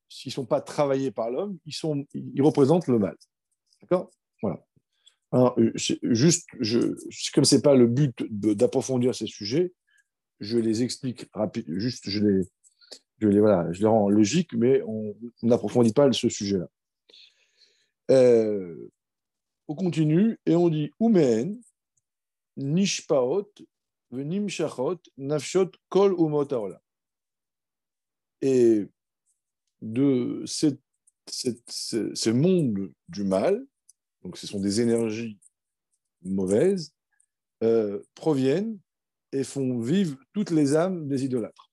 s'ils 0.09 0.31
ne 0.31 0.37
sont 0.37 0.47
pas 0.47 0.62
travaillés 0.62 1.11
par 1.11 1.31
l'homme, 1.31 1.59
ils, 1.66 1.75
sont, 1.75 2.07
représentent 2.38 2.87
le 2.87 2.99
mal. 2.99 3.16
D'accord? 3.83 4.11
Voilà. 4.40 4.64
Euh, 5.35 5.71
juste, 5.75 6.49
je, 6.61 6.95
comme 7.35 7.45
ce 7.45 7.57
n'est 7.57 7.62
pas 7.62 7.75
le 7.75 7.88
but 7.88 8.25
d'approfondir 8.31 9.14
ces 9.14 9.26
sujets, 9.26 9.75
je 10.40 10.57
les 10.57 10.83
explique 10.83 11.26
rapidement, 11.35 11.78
juste, 11.78 12.09
je 12.09 12.25
les, 12.25 12.45
je 13.19 13.28
les, 13.28 13.40
voilà, 13.40 13.71
je 13.71 13.81
les 13.81 13.87
rends 13.87 14.09
logiques, 14.09 14.54
mais 14.54 14.81
on 14.87 15.14
n'approfondit 15.42 15.92
pas 15.92 16.11
ce 16.11 16.31
sujet-là. 16.31 16.69
Euh, 18.12 18.90
on 19.69 19.75
continue 19.75 20.38
et 20.45 20.54
on 20.54 20.69
dit 20.69 20.90
Umen, 21.00 21.59
Nishpaot, 22.57 23.50
Venim 24.11 24.49
Shachot, 24.49 24.99
Nafshot, 25.16 25.71
Kol 25.88 26.12
Umotaola. 26.19 26.83
Et 28.42 28.87
de 29.81 30.42
cette, 30.47 30.81
ce 31.26 32.31
monde 32.31 32.92
du 33.09 33.25
mal, 33.25 33.64
donc 34.23 34.37
ce 34.37 34.47
sont 34.47 34.61
des 34.61 34.83
énergies 34.83 35.38
mauvaises, 36.23 36.92
euh, 37.62 38.02
proviennent 38.14 38.78
et 39.33 39.45
font 39.45 39.81
vivre 39.81 40.19
toutes 40.35 40.50
les 40.50 40.76
âmes 40.76 41.09
des 41.09 41.25
idolâtres. 41.25 41.71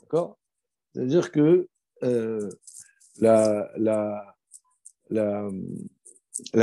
D'accord? 0.00 0.38
C'est-à-dire 0.94 1.30
que 1.30 1.68
euh, 2.02 2.48
la, 3.18 4.35
la, 5.10 5.48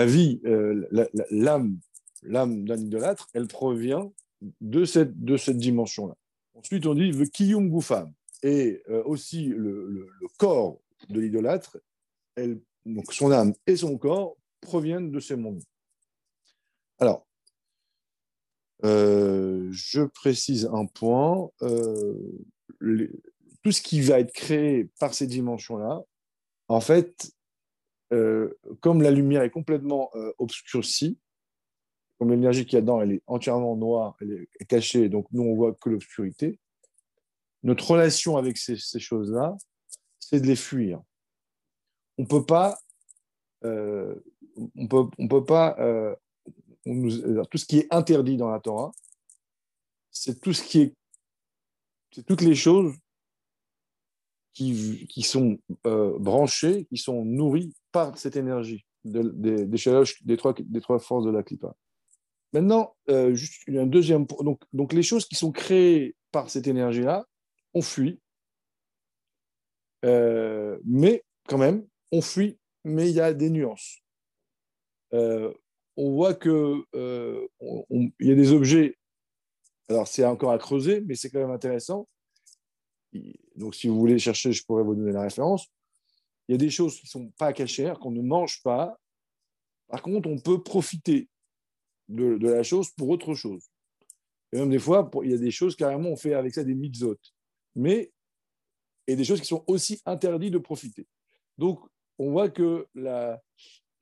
vie, 0.05 0.41
euh, 0.45 0.87
l'âme, 1.31 1.79
l'âme 2.23 2.65
d'un 2.65 2.77
idolâtre, 2.77 3.29
elle 3.33 3.47
provient 3.47 4.11
de 4.61 4.85
cette, 4.85 5.23
de 5.23 5.37
cette 5.37 5.57
dimension-là. 5.57 6.15
Ensuite, 6.53 6.85
on 6.85 6.93
dit 6.93 7.11
Kiyum 7.31 7.69
Gufam. 7.69 8.13
Et 8.43 8.83
euh, 8.89 9.01
aussi 9.05 9.45
le, 9.45 10.07
corps 10.37 10.79
de 11.09 11.19
l'idolâtre, 11.19 11.79
donc 12.85 13.11
son 13.13 13.31
âme 13.31 13.53
et 13.67 13.77
son 13.77 13.97
corps 13.97 14.35
proviennent 14.59 15.11
de 15.11 15.19
ces 15.19 15.37
mondes. 15.37 15.63
Alors, 16.99 17.25
euh, 18.83 19.69
je 19.71 20.01
précise 20.01 20.69
un 20.73 20.85
point. 20.85 21.49
tout 21.59 23.71
ce 23.71 23.81
qui 23.81 24.01
va 24.01 24.19
être 24.19 24.33
créé 24.33 24.89
par 24.99 25.13
ces 25.13 25.27
dimensions-là, 25.27 26.01
en 26.67 26.81
fait, 26.81 27.31
euh, 28.13 28.59
comme 28.79 29.01
la 29.01 29.11
lumière 29.11 29.41
est 29.41 29.49
complètement 29.49 30.11
euh, 30.15 30.31
obscurcie, 30.37 31.17
comme 32.19 32.29
l'énergie 32.29 32.65
qu'il 32.65 32.75
y 32.75 32.77
a 32.77 32.81
dedans, 32.81 33.01
elle 33.01 33.13
est 33.13 33.23
entièrement 33.25 33.75
noire, 33.75 34.15
elle 34.21 34.47
est 34.59 34.65
cachée, 34.65 35.09
donc 35.09 35.25
nous, 35.31 35.43
on 35.43 35.55
voit 35.55 35.73
que 35.73 35.89
l'obscurité, 35.89 36.59
notre 37.63 37.89
relation 37.89 38.37
avec 38.37 38.57
ces, 38.57 38.77
choses-là, 38.77 39.57
c'est 40.19 40.39
de 40.39 40.45
les 40.45 40.55
fuir. 40.55 41.01
On 42.17 42.23
ne 42.23 42.27
peut 42.27 42.45
pas 42.45 42.77
euh, 43.65 44.13
on 44.75 44.87
peut, 44.87 45.05
on 45.17 45.27
peut 45.27 45.45
pas. 45.45 45.75
Tout 46.85 47.57
ce 47.57 47.65
qui 47.65 47.79
est 47.79 47.87
interdit 47.91 48.37
dans 48.37 48.49
la 48.49 48.59
Torah, 48.59 48.91
c'est 50.11 50.39
tout 50.39 50.53
ce 50.53 50.61
qui 50.61 50.81
est. 50.81 50.95
C'est 52.11 52.25
toutes 52.25 52.41
les 52.41 52.55
choses 52.55 52.93
qui, 54.53 55.07
sont 55.23 55.57
euh, 55.85 56.17
branchées, 56.19 56.85
qui 56.85 56.97
sont 56.97 57.25
nourries 57.25 57.73
par 57.91 58.17
cette 58.17 58.35
énergie 58.35 58.85
de, 59.03 59.21
des, 59.21 60.37
trois, 60.37 60.99
forces 60.99 61.25
de 61.25 61.31
la 61.31 61.43
clipa. 61.43 61.75
Maintenant, 62.53 62.95
juste 63.33 63.63
un 63.67 63.87
deuxième 63.87 64.25
donc, 64.25 64.61
donc 64.71 64.93
les 64.93 65.03
choses 65.03 65.25
qui 65.25 65.35
sont 65.35 65.51
créées 65.51 66.15
par 66.31 66.49
cette 66.49 66.67
énergie-là, 66.67 67.25
on 67.73 67.81
fuit. 67.81 68.19
mais 70.03 71.23
quand 71.47 71.57
même, 71.57 71.85
on 72.11 72.21
fuit 72.21 72.57
mais 72.83 73.09
il 73.09 73.15
y 73.15 73.21
a 73.21 73.33
des 73.33 73.49
nuances. 73.49 73.99
Euh, 75.13 75.53
on 75.95 76.11
voit 76.11 76.33
que 76.33 76.83
euh, 76.95 77.47
il 78.19 78.27
y 78.27 78.31
a 78.31 78.35
des 78.35 78.51
objets. 78.51 78.97
Alors 79.89 80.07
c'est 80.07 80.25
encore 80.25 80.51
à 80.51 80.57
creuser, 80.57 81.01
mais 81.01 81.15
c'est 81.15 81.29
quand 81.29 81.39
même 81.39 81.51
intéressant. 81.51 82.07
Donc 83.55 83.75
si 83.75 83.87
vous 83.87 83.99
voulez 83.99 84.19
chercher, 84.19 84.51
je 84.51 84.63
pourrais 84.65 84.83
vous 84.83 84.95
donner 84.95 85.11
la 85.11 85.21
référence. 85.21 85.67
Il 86.47 86.53
y 86.53 86.55
a 86.55 86.57
des 86.57 86.69
choses 86.69 86.99
qui 86.99 87.07
sont 87.07 87.29
pas 87.37 87.53
cachères, 87.53 87.99
qu'on 87.99 88.11
ne 88.11 88.21
mange 88.21 88.61
pas. 88.63 88.99
Par 89.87 90.01
contre, 90.01 90.29
on 90.29 90.39
peut 90.39 90.61
profiter 90.61 91.29
de, 92.09 92.37
la 92.41 92.63
chose 92.63 92.89
pour 92.91 93.09
autre 93.09 93.33
chose. 93.33 93.69
Et 94.51 94.57
même 94.57 94.69
des 94.69 94.79
fois, 94.79 95.09
il 95.23 95.31
y 95.31 95.33
a 95.33 95.37
des 95.37 95.51
choses 95.51 95.75
carrément, 95.75 96.09
on 96.09 96.15
fait 96.15 96.33
avec 96.33 96.53
ça 96.53 96.63
des 96.63 96.75
mitzvot. 96.75 97.17
Mais 97.75 98.11
et 99.07 99.15
des 99.15 99.23
choses 99.23 99.41
qui 99.41 99.47
sont 99.47 99.63
aussi 99.67 100.01
interdites 100.05 100.53
de 100.53 100.59
profiter. 100.59 101.07
Donc, 101.57 101.79
on 102.17 102.31
voit 102.31 102.49
que 102.49 102.87
la, 102.95 103.41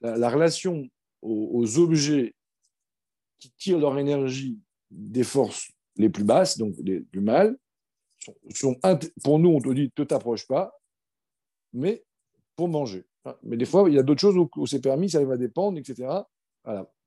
relation 0.02 0.88
aux, 1.22 1.80
objets 1.80 2.36
qui 3.40 3.52
tirent 3.52 3.80
leur 3.80 3.98
énergie 3.98 4.60
des 4.90 5.24
forces 5.24 5.72
les 5.96 6.10
plus 6.10 6.24
basses, 6.24 6.58
donc 6.58 6.76
du 6.82 7.20
mal, 7.20 7.58
pour 9.24 9.40
nous, 9.40 9.50
on 9.50 9.60
te 9.60 9.74
dit 9.74 9.92
ne 9.98 10.04
t'approche 10.04 10.48
pas, 10.48 10.80
mais 11.74 12.04
pour 12.56 12.68
manger. 12.68 13.06
Mais 13.44 13.58
des 13.58 13.66
fois, 13.66 13.88
il 13.88 13.96
y 13.96 14.00
a 14.00 14.04
d'autres 14.04 14.22
choses 14.22 14.38
où, 14.38 14.66
c'est 14.66 14.82
permis, 14.82 15.10
ça 15.10 15.24
va 15.24 15.38
dépendre, 15.38 15.78
etc. 15.78 16.10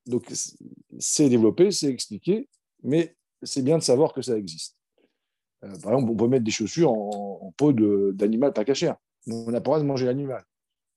Donc, 0.07 0.31
c'est 0.99 1.29
développé, 1.29 1.71
c'est 1.71 1.89
expliqué, 1.89 2.49
mais 2.83 3.17
c'est 3.43 3.63
bien 3.63 3.79
de 3.79 3.83
savoir 3.83 4.13
que 4.13 4.23
ça 4.23 4.37
existe. 4.37 4.77
Euh, 5.65 5.79
par 5.83 5.95
exemple, 5.95 6.13
on 6.13 6.17
peut 6.17 6.29
mettre 6.29 6.45
des 6.45 6.51
chaussures 6.51 6.93
en, 6.93 7.53
peau 7.57 7.73
d'animal 7.73 8.53
pas 8.53 8.65
cachère. 8.65 8.97
On 9.27 9.51
n'a 9.51 9.53
pas 9.53 9.57
le 9.57 9.61
droit 9.61 9.79
de 9.81 9.85
manger 9.85 10.07
l'animal 10.07 10.45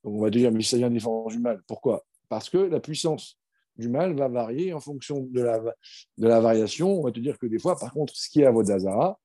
on 0.08 0.20
va 0.20 0.30
dire, 0.30 0.52
mais 0.52 0.64
ça 0.64 0.78
vient 0.78 1.00
forces 1.00 1.34
du 1.34 1.40
mal. 1.40 1.62
Pourquoi? 1.68 2.06
Parce 2.30 2.50
que 2.50 2.58
la 2.58 2.80
puissance 2.80 3.38
du 3.76 3.90
mal 3.90 4.16
va 4.16 4.28
varier 4.28 4.74
en 4.74 4.80
fonction 4.80 5.22
de 5.22 5.42
la, 5.42 5.60
de 5.60 6.28
la 6.28 6.40
variation. 6.40 7.00
On 7.00 7.04
va 7.04 7.12
te 7.12 7.20
dire 7.20 7.38
que 7.38 7.46
des 7.46 7.60
fois, 7.60 7.78
par 7.78 7.92
contre, 7.92 8.16
ce 8.16 8.30
qui 8.30 8.42
est 8.42 8.46
à 8.46 8.52
Vodazara, 8.52 9.20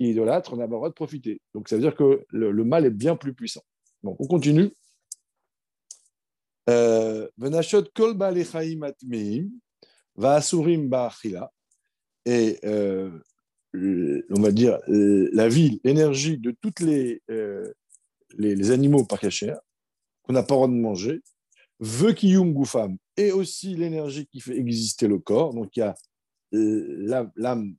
qui 0.00 0.10
idolâtre, 0.10 0.54
on 0.54 0.56
n'a 0.56 0.66
pas 0.66 0.72
le 0.72 0.76
droit 0.78 0.88
de 0.88 0.94
profiter. 0.94 1.42
Donc 1.54 1.68
ça 1.68 1.76
veut 1.76 1.82
dire 1.82 1.94
que 1.94 2.24
le, 2.30 2.64
mal 2.64 2.86
est 2.86 2.90
bien 2.90 3.16
plus 3.16 3.34
puissant. 3.34 3.62
Bon, 4.02 4.16
on 4.18 4.26
continue. 4.26 4.70
Euh, 6.70 7.28
kol 7.94 8.16
va 10.16 10.34
asurim 10.34 10.90
Et 12.24 12.58
euh, 12.64 13.10
on 13.74 14.40
va 14.40 14.52
dire 14.52 14.78
la 14.86 15.48
vie, 15.48 15.80
l'énergie 15.84 16.38
de 16.38 16.56
toutes 16.62 16.80
les, 16.80 17.22
euh, 17.30 17.70
les, 18.38 18.70
animaux 18.70 19.04
par 19.04 19.20
cachère, 19.20 19.60
qu'on 20.22 20.32
n'a 20.32 20.42
pas 20.42 20.54
le 20.54 20.58
droit 20.58 20.68
de 20.68 20.72
manger, 20.72 21.20
veut 21.78 22.14
kiyum 22.14 22.54
gufam, 22.54 22.96
et 23.18 23.32
aussi 23.32 23.74
l'énergie 23.74 24.26
qui 24.26 24.40
fait 24.40 24.56
exister 24.56 25.08
le 25.08 25.18
corps. 25.18 25.52
Donc 25.52 25.76
il 25.76 25.80
y 25.80 25.82
a 25.82 25.94
euh, 26.54 27.26
l'âme 27.36 27.76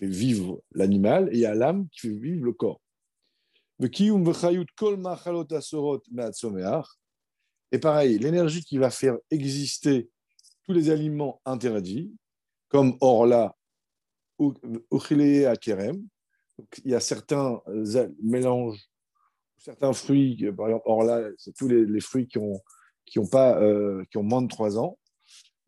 fait 0.00 0.06
vivre 0.06 0.60
l'animal 0.72 1.28
et 1.32 1.46
a 1.46 1.54
l'âme 1.54 1.88
qui 1.90 2.00
fait 2.00 2.08
vivre 2.08 2.44
le 2.44 2.52
corps. 2.52 2.80
Et 7.72 7.78
pareil, 7.78 8.18
l'énergie 8.18 8.64
qui 8.64 8.78
va 8.78 8.90
faire 8.90 9.16
exister 9.30 10.10
tous 10.64 10.72
les 10.72 10.90
aliments 10.90 11.40
interdits, 11.44 12.12
comme 12.68 12.96
orla 13.00 13.56
ou 14.38 14.52
kerem. 15.60 16.02
Il 16.84 16.90
y 16.90 16.94
a 16.94 17.00
certains 17.00 17.60
euh, 17.68 18.08
mélanges 18.22 18.90
certains 19.60 19.92
fruits, 19.92 20.50
par 20.56 20.66
exemple, 20.66 20.84
or 20.86 21.04
là, 21.04 21.28
c'est 21.36 21.54
tous 21.54 21.68
les, 21.68 22.00
fruits 22.00 22.26
qui 22.26 22.38
ont, 22.38 22.60
qui, 23.04 23.18
ont 23.18 23.26
pas, 23.26 23.60
euh, 23.60 24.04
qui 24.10 24.16
ont 24.16 24.22
moins 24.22 24.42
de 24.42 24.48
3 24.48 24.78
ans. 24.78 24.98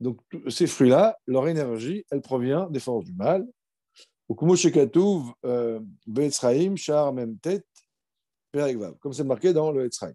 Donc, 0.01 0.18
ces 0.49 0.66
fruits-là, 0.66 1.18
leur 1.27 1.47
énergie, 1.47 2.05
elle 2.11 2.23
provient 2.23 2.68
des 2.71 2.81
forces 2.81 3.05
du 3.05 3.12
mal. 3.12 3.47
Comme 9.01 9.12
c'est 9.12 9.25
marqué 9.25 9.53
dans 9.53 9.73
le 9.73 9.87
Etzraim. 9.87 10.14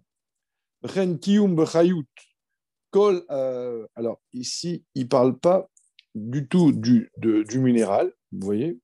Euh, 3.30 3.86
alors, 3.94 4.20
ici, 4.32 4.84
il 4.94 5.02
ne 5.02 5.08
parle 5.08 5.38
pas 5.38 5.68
du 6.14 6.48
tout 6.48 6.72
du, 6.72 7.10
du 7.16 7.58
minéral, 7.58 8.12
vous 8.32 8.44
voyez, 8.44 8.78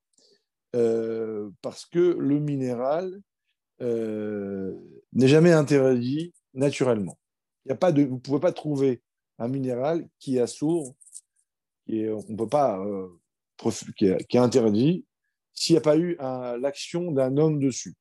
euh, 0.75 1.51
parce 1.63 1.87
que 1.87 2.17
le 2.19 2.41
minéral, 2.41 3.21
euh, 3.81 4.75
n'est 5.13 5.29
jamais 5.29 5.53
interdit 5.53 6.33
naturellement. 6.53 7.19
Y 7.67 7.73
a 7.73 7.77
pas 7.77 7.93
de, 7.93 8.05
vous 8.05 8.15
ne 8.15 8.21
pouvez 8.21 8.41
pas 8.41 8.53
trouver 8.53 9.03
un 9.39 9.49
minéral 9.49 10.09
qui 10.19 10.39
est 10.39 10.47
sourd, 10.47 10.95
qui 11.87 12.07
on 12.09 12.37
peut 12.37 12.49
pas, 12.49 12.79
euh, 12.85 13.09
qui, 13.97 14.07
est, 14.07 14.37
interdit 14.37 15.05
s'il 15.55 15.75
n'y 15.75 15.79
a 15.79 15.83
pas 15.83 15.97
eu 15.97 16.17
l'action 16.61 17.13
d'un 17.13 17.37
homme 17.37 17.61
dessus. 17.61 17.95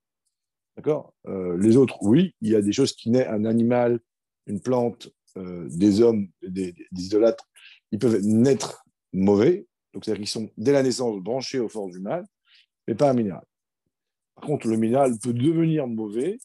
D'accord? 0.75 1.13
Euh, 1.27 1.57
Les 1.57 1.77
autres, 1.77 1.97
oui, 2.01 2.35
il 2.41 2.51
y 2.51 2.55
a 2.55 2.61
des 2.61 2.73
choses 2.73 2.93
qui 2.93 3.11
naissent, 3.11 3.27
un 3.27 3.45
animal, 3.45 3.99
une 4.47 4.61
plante, 4.61 5.09
des 5.35 6.01
hommes, 6.01 6.27
des, 6.43 6.75
idolâtres, 6.91 7.49
ils 7.91 7.97
peuvent 7.97 8.19
naître 8.21 8.85
mauvais, 9.13 9.65
donc 9.91 10.05
c'est-à-dire 10.05 10.21
qu'ils 10.21 10.29
sont 10.29 10.49
dès 10.57 10.71
la 10.71 10.83
naissance 10.83 11.19
branchés 11.21 11.59
aux 11.59 11.69
forces 11.69 11.91
du 11.91 11.99
mal, 11.99 12.25
mais 12.87 12.93
pas 12.93 13.09
un 13.09 13.13
minéral. 13.13 13.43
Par 14.35 14.45
contre, 14.45 14.67
le 14.67 14.77
minéral 14.77 15.17
peut 15.17 15.33
devenir 15.33 15.87
mauvais 15.87 16.37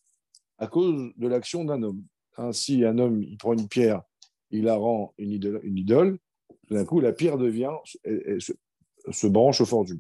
à 0.59 0.67
cause 0.67 1.13
de 1.17 1.29
l'action 1.29 1.65
d'un 1.65 1.83
homme. 1.83 2.03
Ainsi, 2.37 2.85
un 2.85 2.99
homme, 2.99 3.23
il 3.23 3.37
prend 3.37 3.53
une 3.53 3.69
pierre, 3.69 4.03
il 4.51 4.65
la 4.65 4.77
rend 4.77 5.13
une 5.19 5.33
idole, 5.33 6.19
tout 6.67 6.75
d'un 6.75 6.85
coup, 6.85 7.01
la 7.01 7.13
pierre 7.13 7.39
devient, 7.39 7.73
se, 7.85 9.27
branche 9.27 9.61
au 9.61 9.67
fort 9.67 9.85
du 9.85 9.99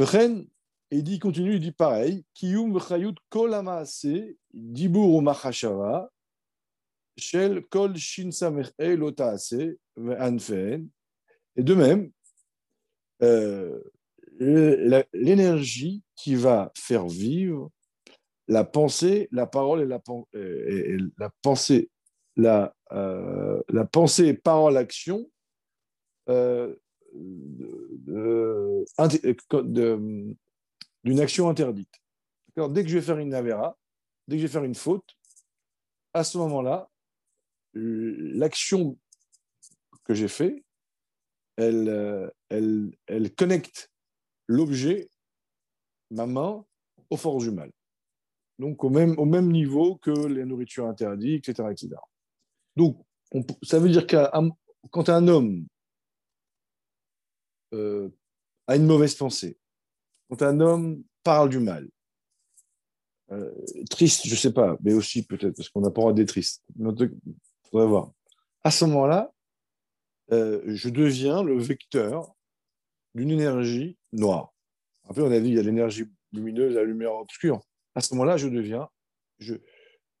et 0.00 0.96
il 0.96 1.04
dit, 1.04 1.18
continue, 1.18 1.54
il 1.54 1.60
dit 1.60 1.72
pareil, 1.72 2.24
Kiyum 2.34 2.72
v'chayut 2.74 3.14
kol 3.30 3.54
dibur 4.52 5.22
machashava, 5.22 6.10
shel 7.16 7.64
kol 7.68 7.96
shin 7.96 8.30
ve'anfen. 9.96 10.88
Et 11.56 11.62
de 11.62 11.74
même, 11.74 12.10
euh, 13.22 13.80
l'énergie 14.38 16.02
qui 16.16 16.34
va 16.34 16.72
faire 16.76 17.06
vivre 17.06 17.70
la 18.48 18.64
pensée, 18.64 19.28
la 19.30 19.46
parole 19.46 19.82
et 19.82 19.86
la, 19.86 20.00
et 20.34 20.96
la 21.18 21.30
pensée, 21.42 21.90
la, 22.36 22.74
euh, 22.92 23.62
la 23.68 23.84
pensée, 23.84 24.34
parole, 24.34 24.76
action 24.76 25.30
euh, 26.28 26.74
d'une 27.12 28.86
action 31.20 31.48
interdite. 31.48 31.94
Dès 32.56 32.82
que 32.82 32.88
je 32.88 32.98
vais 32.98 33.04
faire 33.04 33.18
une 33.18 33.30
navera, 33.30 33.78
dès 34.28 34.36
que 34.36 34.42
je 34.42 34.46
vais 34.46 34.52
faire 34.52 34.64
une 34.64 34.74
faute, 34.74 35.16
à 36.14 36.24
ce 36.24 36.38
moment-là, 36.38 36.90
l'action 37.74 38.98
que 40.04 40.14
j'ai 40.14 40.28
fait, 40.28 40.64
elle, 41.56 42.30
elle, 42.48 42.92
elle 43.06 43.34
connecte 43.34 43.90
l'objet, 44.46 45.10
ma 46.10 46.26
main, 46.26 46.64
aux 47.10 47.16
forces 47.16 47.44
du 47.44 47.50
mal. 47.50 47.70
Donc 48.58 48.84
au 48.84 48.90
même, 48.90 49.18
au 49.18 49.24
même 49.24 49.50
niveau 49.50 49.96
que 49.96 50.10
les 50.26 50.44
nourritures 50.44 50.86
interdites, 50.86 51.48
etc. 51.48 51.68
etc. 51.70 51.96
Donc 52.76 53.04
ça 53.62 53.78
veut 53.78 53.88
dire 53.88 54.06
que 54.06 54.16
quand 54.90 55.08
un 55.08 55.28
homme 55.28 55.66
euh, 57.72 58.08
a 58.66 58.76
une 58.76 58.86
mauvaise 58.86 59.14
pensée, 59.14 59.58
quand 60.28 60.42
un 60.42 60.60
homme 60.60 61.02
parle 61.22 61.48
du 61.50 61.58
mal, 61.58 61.88
euh, 63.30 63.50
triste, 63.90 64.26
je 64.26 64.32
ne 64.32 64.36
sais 64.36 64.52
pas, 64.52 64.76
mais 64.82 64.92
aussi 64.92 65.24
peut-être, 65.24 65.56
parce 65.56 65.68
qu'on 65.68 65.80
n'a 65.80 65.90
pas 65.90 66.00
droit 66.00 66.12
d'être 66.12 66.28
triste. 66.28 66.62
Il 66.78 66.84
faudrait 67.70 67.86
voir. 67.86 68.12
À 68.62 68.70
ce 68.70 68.84
moment-là, 68.84 69.32
euh, 70.32 70.62
je 70.66 70.88
deviens 70.88 71.42
le 71.42 71.58
vecteur 71.58 72.34
d'une 73.14 73.30
énergie 73.30 73.96
noire. 74.12 74.54
Après, 75.04 75.22
on 75.22 75.30
a 75.30 75.40
dit 75.40 75.48
il 75.48 75.54
y 75.54 75.58
a 75.58 75.62
l'énergie 75.62 76.04
lumineuse, 76.32 76.74
la 76.74 76.84
lumière 76.84 77.14
obscure. 77.14 77.60
À 77.94 78.00
ce 78.00 78.14
moment-là, 78.14 78.36
je 78.36 78.48
deviens, 78.48 78.88
je, 79.38 79.54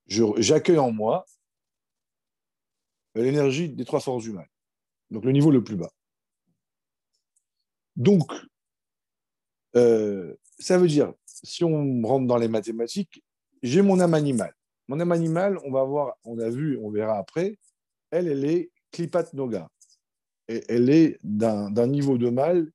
j'accueille 0.06 0.78
en 0.78 0.90
moi 0.90 1.24
l'énergie 3.14 3.68
des 3.68 3.84
trois 3.84 4.00
forces 4.00 4.24
du 4.24 4.32
mal. 4.32 4.48
Donc 5.10 5.24
le 5.24 5.32
niveau 5.32 5.50
le 5.50 5.62
plus 5.62 5.76
bas. 5.76 5.90
Donc, 7.96 8.32
euh, 9.76 10.34
ça 10.58 10.78
veut 10.78 10.88
dire, 10.88 11.12
si 11.26 11.64
on 11.64 12.02
rentre 12.02 12.26
dans 12.26 12.36
les 12.36 12.48
mathématiques, 12.48 13.24
j'ai 13.62 13.82
mon 13.82 14.00
âme 14.00 14.14
animale. 14.14 14.54
Mon 14.88 15.00
âme 15.00 15.12
animale, 15.12 15.58
on 15.64 15.70
va 15.70 15.84
voir, 15.84 16.16
on 16.24 16.38
a 16.38 16.48
vu, 16.48 16.78
on 16.82 16.90
verra 16.90 17.16
après, 17.18 17.58
elle, 18.10 18.28
elle 18.28 18.44
est 18.44 18.70
Klipat 18.90 19.32
Noga. 19.32 19.68
Et 20.48 20.62
elle 20.68 20.90
est 20.90 21.18
d'un 21.22 21.86
niveau 21.86 22.18
de 22.18 22.28
mal 22.28 22.70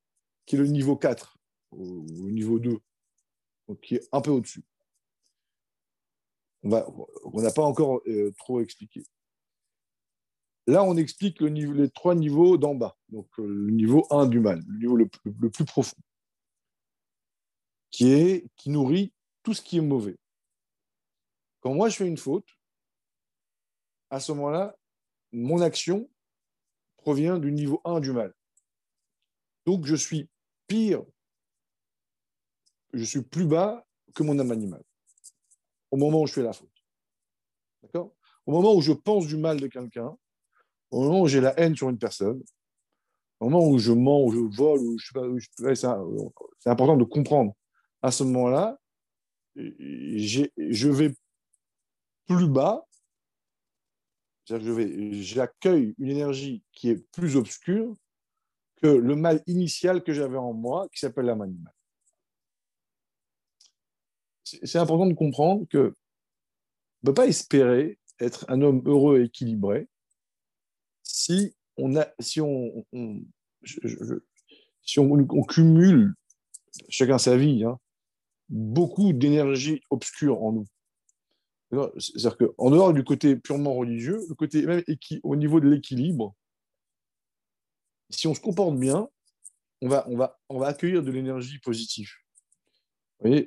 qui 0.45 0.56
est 0.56 0.60
le 0.60 0.67
niveau 0.67 0.95
4, 0.95 1.38
ou 1.71 2.06
le 2.08 2.32
niveau 2.32 2.60
2, 2.60 2.80
donc 3.67 3.82
qui 3.82 3.95
est 3.95 4.08
un 4.12 4.21
peu 4.21 4.32
au-dessus. 4.32 4.63
On 6.63 7.41
n'a 7.41 7.51
pas 7.51 7.62
encore 7.62 8.01
euh, 8.08 8.32
trop 8.38 8.62
expliqué. 8.62 9.03
Là, 10.67 10.84
on 10.84 10.97
explique 10.97 11.39
les 11.39 11.89
trois 11.89 12.13
niveaux 12.13 12.58
d'en 12.58 12.75
bas, 12.75 12.97
donc 13.08 13.27
euh, 13.39 13.47
le 13.47 13.71
niveau 13.71 14.06
1 14.10 14.27
du 14.27 14.41
mal, 14.41 14.62
le 14.67 14.77
niveau 14.77 14.97
le, 14.97 15.10
le 15.39 15.49
plus 15.49 15.63
profond, 15.63 15.95
qui, 17.89 18.12
est, 18.12 18.45
qui 18.58 18.69
nourrit 18.69 19.13
tout 19.43 19.53
ce 19.53 19.62
qui 19.62 19.77
est 19.77 19.82
mauvais. 19.82 20.17
Quand 21.62 21.73
moi 21.73 21.88
je 21.88 21.95
fais 21.95 22.08
une 22.08 22.17
faute, 22.17 22.47
à 24.10 24.19
ce 24.19 24.34
moment-là, 24.34 24.77
mon 25.32 25.62
action 25.62 26.10
provient 26.97 27.38
du 27.38 27.53
niveau 27.53 27.82
1 27.86 28.01
du 28.01 28.12
mal. 28.12 28.34
Donc 29.65 29.86
je 29.86 29.95
suis 29.95 30.30
pire, 30.67 31.03
je 32.91 33.03
suis 33.06 33.21
plus 33.21 33.45
bas 33.45 33.86
que 34.13 34.23
mon 34.23 34.38
âme 34.38 34.51
animale 34.51 34.84
au 35.91 35.97
moment 35.97 36.21
où 36.21 36.27
je 36.27 36.34
fais 36.34 36.43
la 36.43 36.53
faute. 36.53 36.69
D'accord? 37.84 38.13
Au 38.45 38.51
moment 38.51 38.75
où 38.75 38.82
je 38.82 38.91
pense 38.91 39.27
du 39.27 39.38
mal 39.38 39.60
de 39.60 39.67
quelqu'un, 39.67 40.17
au 40.91 41.04
moment 41.04 41.21
où 41.21 41.28
j'ai 41.28 41.41
la 41.41 41.58
haine 41.60 41.76
sur 41.76 41.89
une 41.89 41.97
personne, 41.97 42.41
au 43.39 43.50
moment 43.50 43.67
où 43.67 43.78
je 43.78 43.91
mens, 43.91 44.23
où 44.23 44.32
je 44.32 44.58
vole, 44.58 44.80
où 44.80 44.97
je 44.97 45.12
c'est 46.60 46.69
important 46.69 46.97
de 46.97 47.04
comprendre. 47.04 47.56
À 48.02 48.12
ce 48.12 48.23
moment-là, 48.23 48.80
je 49.56 50.89
vais 50.89 51.13
plus 52.26 52.47
bas, 52.47 52.86
j'accueille 54.45 55.95
une 55.97 56.10
énergie 56.10 56.63
qui 56.71 56.89
est 56.89 57.12
plus 57.12 57.36
obscure 57.36 57.95
que 58.82 58.88
le 58.88 59.15
mal 59.15 59.43
initial 59.47 60.04
que 60.04 60.13
j'avais 60.13 60.38
en 60.38 60.54
moi, 60.54 60.88
qui 60.89 61.00
s'appelle 61.00 61.26
l'âme 61.26 61.41
animale. 61.41 61.73
C'est 64.43 64.78
important 64.78 65.08
de 65.08 65.13
comprendre 65.13 65.65
que 65.67 65.95
on 67.04 67.10
ne 67.10 67.12
peut 67.12 67.13
pas 67.13 67.28
espérer 67.28 68.00
être 68.19 68.45
un 68.50 68.62
homme 68.62 68.82
heureux 68.86 69.19
et 69.19 69.26
équilibré 69.26 69.88
si 71.07 71.55
on, 71.77 71.95
a, 71.95 72.07
si 72.19 72.41
on, 72.41 72.85
si 74.83 74.99
on, 74.99 75.43
cumule, 75.43 76.13
chacun 76.89 77.17
sa 77.17 77.37
vie, 77.37 77.63
hein, 77.63 77.79
beaucoup 78.49 79.13
d'énergie 79.13 79.81
obscure 79.89 80.43
en 80.43 80.51
nous. 80.51 80.67
C'est-à-dire 81.97 82.37
qu'en 82.37 82.69
dehors 82.69 82.93
du 82.93 83.03
côté 83.03 83.35
purement 83.35 83.73
religieux, 83.73 84.21
le 84.29 84.35
côté 84.35 84.65
même 84.65 84.83
au 85.23 85.35
niveau 85.35 85.59
de 85.59 85.67
l'équilibre, 85.67 86.33
si 88.09 88.27
on 88.27 88.33
se 88.33 88.39
comporte 88.39 88.77
bien, 88.77 89.09
on 89.81 89.89
va, 89.89 90.07
on 90.07 90.15
va, 90.15 90.39
on 90.49 90.59
va 90.59 90.67
accueillir 90.67 91.03
de 91.03 91.11
l'énergie 91.11 91.59
positive. 91.59 92.09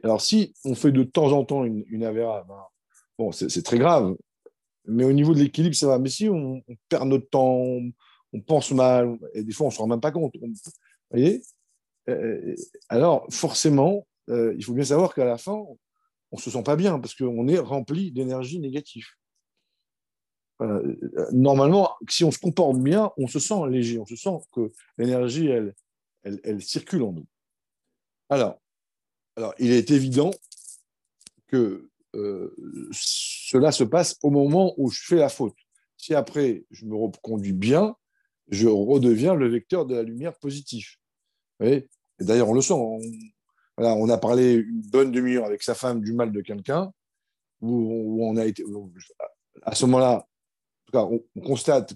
Alors, 0.03 0.21
si 0.21 0.55
on 0.65 0.75
fait 0.75 0.93
de 0.93 1.03
temps 1.03 1.33
en 1.33 1.45
temps 1.45 1.65
une, 1.65 1.85
une 1.89 2.01
ben, 2.13 2.45
bon, 3.19 3.33
c'est 3.33 3.63
très 3.63 3.79
grave, 3.79 4.17
mais 4.87 5.05
au 5.05 5.13
niveau 5.13 5.35
de 5.35 5.41
l'équilibre, 5.41 5.75
ça 5.75 5.87
va. 5.87 5.99
Mais 5.99 6.09
si 6.09 6.29
on, 6.29 6.63
perd 6.89 7.09
notre 7.09 7.29
temps, 7.29 7.59
on, 8.33 8.41
pense 8.47 8.71
mal, 8.73 9.19
et 9.35 9.43
des 9.43 9.53
fois, 9.53 9.67
on 9.67 9.71
ne 9.71 9.75
se 9.75 9.79
rend 9.79 9.87
même 9.87 10.01
pas 10.01 10.13
compte. 10.13 10.35
Voyez? 11.11 11.43
Euh, 12.09 12.55
Alors, 12.89 13.27
forcément, 13.31 14.07
euh, 14.29 14.55
il 14.57 14.65
faut 14.65 14.75
bien 14.75 14.85
savoir 14.85 15.15
qu'à 15.15 15.25
la 15.25 15.39
fin, 15.39 15.53
on 15.53 16.37
ne 16.37 16.41
se 16.41 16.51
sent 16.51 16.63
pas 16.63 16.77
bien 16.77 16.99
parce 16.99 17.15
qu'on 17.15 17.49
est 17.49 17.59
rempli 17.59 18.13
d'énergie 18.13 18.61
négative. 18.61 19.07
normalement, 21.33 21.97
si 22.09 22.23
on 22.25 22.31
se 22.31 22.39
comporte 22.39 22.79
bien, 22.79 23.11
on 23.17 23.27
se 23.27 23.39
sent 23.39 23.55
léger, 23.69 23.99
on 23.99 24.07
se 24.07 24.17
sent 24.17 24.37
que 24.53 24.73
l'énergie, 24.99 25.47
elle, 25.47 25.75
elle, 26.23 26.63
circule 26.63 27.03
en 27.03 27.13
nous. 27.13 27.27
Alors, 28.29 28.61
alors, 29.37 29.55
il 29.59 29.71
est 29.73 29.91
évident 29.91 30.31
que 31.47 31.90
euh, 32.17 32.55
cela 32.93 33.73
se 33.73 33.85
passe 33.85 34.17
au 34.23 34.31
moment 34.31 34.75
où 34.77 34.91
je 34.91 35.01
fais 35.03 35.17
la 35.17 35.29
faute. 35.29 35.57
Si 35.97 36.15
après, 36.15 36.65
je 36.71 36.87
me 36.87 36.97
reconduis 36.97 37.53
bien, 37.53 37.95
je 38.49 38.69
redeviens 38.69 39.35
le 39.35 39.49
vecteur 39.49 39.87
de 39.87 39.95
la 39.95 40.03
lumière 40.03 40.37
positive. 40.39 40.87
D'ailleurs, 42.19 42.49
on 42.49 42.55
le 42.55 42.63
sent. 42.63 42.75
On, 43.77 44.09
a 44.09 44.19
parlé 44.19 44.55
une 44.55 44.83
bonne 44.83 45.11
demi-heure 45.11 45.47
avec 45.47 45.63
sa 45.63 45.75
femme 45.75 46.01
du 46.01 46.13
mal 46.13 46.33
de 46.33 46.41
quelqu'un, 46.41 46.93
où, 47.61 48.25
on 48.25 48.37
a 48.37 48.45
été. 48.45 48.65
À 49.63 49.75
ce 49.75 49.87
moment-là, 49.87 50.27
on, 50.93 51.23
constate 51.43 51.95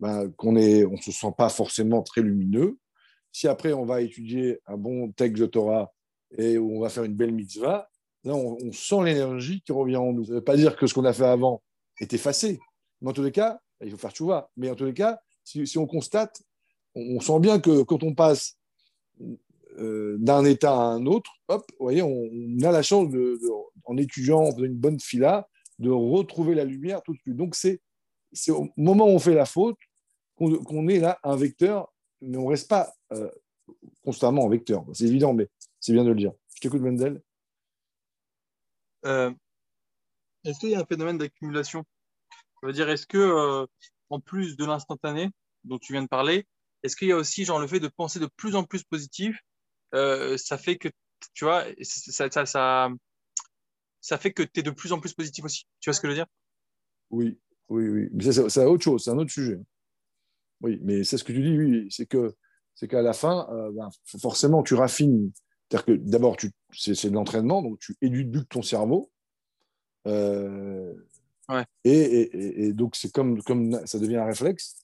ben, 0.00 0.30
qu'on 0.32 0.52
ne 0.52 0.86
on 0.86 0.96
se 0.96 1.12
sent 1.12 1.32
pas 1.36 1.48
forcément 1.48 2.02
très 2.02 2.22
lumineux. 2.22 2.78
Si 3.32 3.48
après, 3.48 3.72
on 3.72 3.84
va 3.84 4.00
étudier 4.00 4.60
un 4.66 4.76
bon 4.76 5.12
texte 5.12 5.40
de 5.40 5.46
Torah 5.46 5.92
et 6.36 6.58
où 6.58 6.76
on 6.76 6.80
va 6.80 6.88
faire 6.88 7.04
une 7.04 7.16
belle 7.16 7.32
mitzvah, 7.32 7.88
on, 8.34 8.72
sent 8.72 9.04
l'énergie 9.04 9.62
qui 9.62 9.72
revient 9.72 9.96
en 9.96 10.12
nous. 10.12 10.24
Ça 10.24 10.32
ne 10.32 10.36
veut 10.36 10.44
pas 10.44 10.56
dire 10.56 10.76
que 10.76 10.86
ce 10.86 10.94
qu'on 10.94 11.04
a 11.04 11.12
fait 11.12 11.24
avant 11.24 11.62
est 12.00 12.12
effacé. 12.12 12.60
Mais 13.00 13.10
en 13.10 13.12
tous 13.12 13.22
les 13.22 13.32
cas, 13.32 13.60
il 13.82 13.90
faut 13.90 13.96
faire 13.96 14.12
vois. 14.18 14.50
Mais 14.56 14.70
en 14.70 14.74
tous 14.74 14.84
les 14.84 14.94
cas, 14.94 15.20
si, 15.44 15.78
on 15.78 15.86
constate, 15.86 16.42
on, 16.94 17.20
sent 17.20 17.40
bien 17.40 17.60
que 17.60 17.82
quand 17.82 18.02
on 18.02 18.14
passe 18.14 18.58
euh, 19.78 20.16
d'un 20.18 20.44
état 20.44 20.72
à 20.72 20.82
un 20.82 21.06
autre, 21.06 21.30
on, 21.48 22.62
a 22.62 22.72
la 22.72 22.82
chance, 22.82 23.08
de, 23.10 23.38
en 23.84 23.96
étudiant, 23.96 24.40
en 24.40 24.62
une 24.62 24.74
bonne 24.74 25.00
fila, 25.00 25.48
de 25.78 25.90
retrouver 25.90 26.54
la 26.54 26.64
lumière 26.64 27.02
tout 27.02 27.14
de 27.14 27.18
suite. 27.18 27.36
Donc, 27.36 27.54
c'est 27.54 27.80
au 28.50 28.68
moment 28.76 29.06
où 29.06 29.10
on 29.10 29.18
fait 29.18 29.34
la 29.34 29.46
faute 29.46 29.78
qu'on 30.36 30.88
est 30.88 31.00
là 31.00 31.18
un 31.24 31.36
vecteur, 31.36 31.92
mais 32.20 32.36
on 32.36 32.44
ne 32.44 32.50
reste 32.50 32.68
pas 32.68 32.92
euh, 33.12 33.30
constamment 34.04 34.44
en 34.44 34.48
vecteur. 34.48 34.84
C'est 34.92 35.04
évident, 35.04 35.34
mais 35.34 35.48
c'est 35.80 35.92
bien 35.92 36.04
de 36.04 36.10
le 36.10 36.14
dire. 36.14 36.32
Je 36.54 36.60
t'écoute, 36.60 36.80
Mendel. 36.80 37.22
Euh, 39.04 39.32
est-ce 40.44 40.58
qu'il 40.60 40.70
y 40.70 40.74
a 40.74 40.80
un 40.80 40.84
phénomène 40.86 41.18
d'accumulation? 41.18 41.84
Ça 42.60 42.66
veut 42.66 42.72
dire, 42.72 42.88
est-ce 42.88 43.06
que, 43.06 43.18
euh, 43.18 43.66
en 44.10 44.20
plus 44.20 44.56
de 44.56 44.64
l'instantané 44.64 45.30
dont 45.64 45.78
tu 45.78 45.92
viens 45.92 46.02
de 46.02 46.08
parler, 46.08 46.46
est-ce 46.82 46.96
qu'il 46.96 47.08
y 47.08 47.12
a 47.12 47.16
aussi 47.16 47.44
genre, 47.44 47.60
le 47.60 47.66
fait 47.66 47.80
de 47.80 47.88
penser 47.88 48.18
de 48.18 48.28
plus 48.36 48.56
en 48.56 48.64
plus 48.64 48.84
positif 48.84 49.38
euh, 49.94 50.36
Ça 50.36 50.58
fait 50.58 50.76
que, 50.76 50.88
tu 51.34 51.44
vois, 51.44 51.64
ça, 51.82 52.30
ça, 52.30 52.46
ça, 52.46 52.88
ça 54.00 54.18
fait 54.18 54.32
que 54.32 54.42
tu 54.42 54.60
es 54.60 54.62
de 54.62 54.70
plus 54.70 54.92
en 54.92 55.00
plus 55.00 55.12
positif 55.12 55.44
aussi? 55.44 55.64
Tu 55.80 55.90
vois 55.90 55.94
ce 55.94 56.00
que 56.00 56.08
je 56.08 56.12
veux 56.12 56.18
dire? 56.18 56.26
Oui, 57.10 57.38
oui, 57.68 57.88
oui. 57.88 58.08
Mais 58.12 58.32
c'est 58.32 58.64
autre 58.64 58.84
chose, 58.84 59.04
c'est 59.04 59.10
un 59.10 59.18
autre 59.18 59.32
sujet. 59.32 59.58
Oui, 60.60 60.78
mais 60.82 61.04
c'est 61.04 61.18
ce 61.18 61.24
que 61.24 61.32
tu 61.32 61.42
dis, 61.42 61.56
oui. 61.56 61.86
C'est 61.90 62.06
que 62.06 62.34
c'est 62.74 62.88
qu'à 62.88 63.02
la 63.02 63.12
fin, 63.12 63.48
ben, 63.72 63.88
forcément, 64.20 64.62
tu 64.62 64.74
raffines 64.74 65.32
c'est-à-dire 65.68 65.84
que 65.84 65.92
d'abord, 65.92 66.36
c'est 66.72 67.08
de 67.08 67.14
l'entraînement, 67.14 67.62
donc 67.62 67.78
tu 67.78 67.94
éduques 68.00 68.48
ton 68.48 68.62
cerveau. 68.62 69.10
Euh, 70.06 70.94
et, 71.84 72.72
donc, 72.72 72.96
c'est 72.96 73.12
comme, 73.12 73.42
comme 73.42 73.86
ça 73.86 73.98
devient 73.98 74.16
un 74.16 74.26
réflexe. 74.26 74.76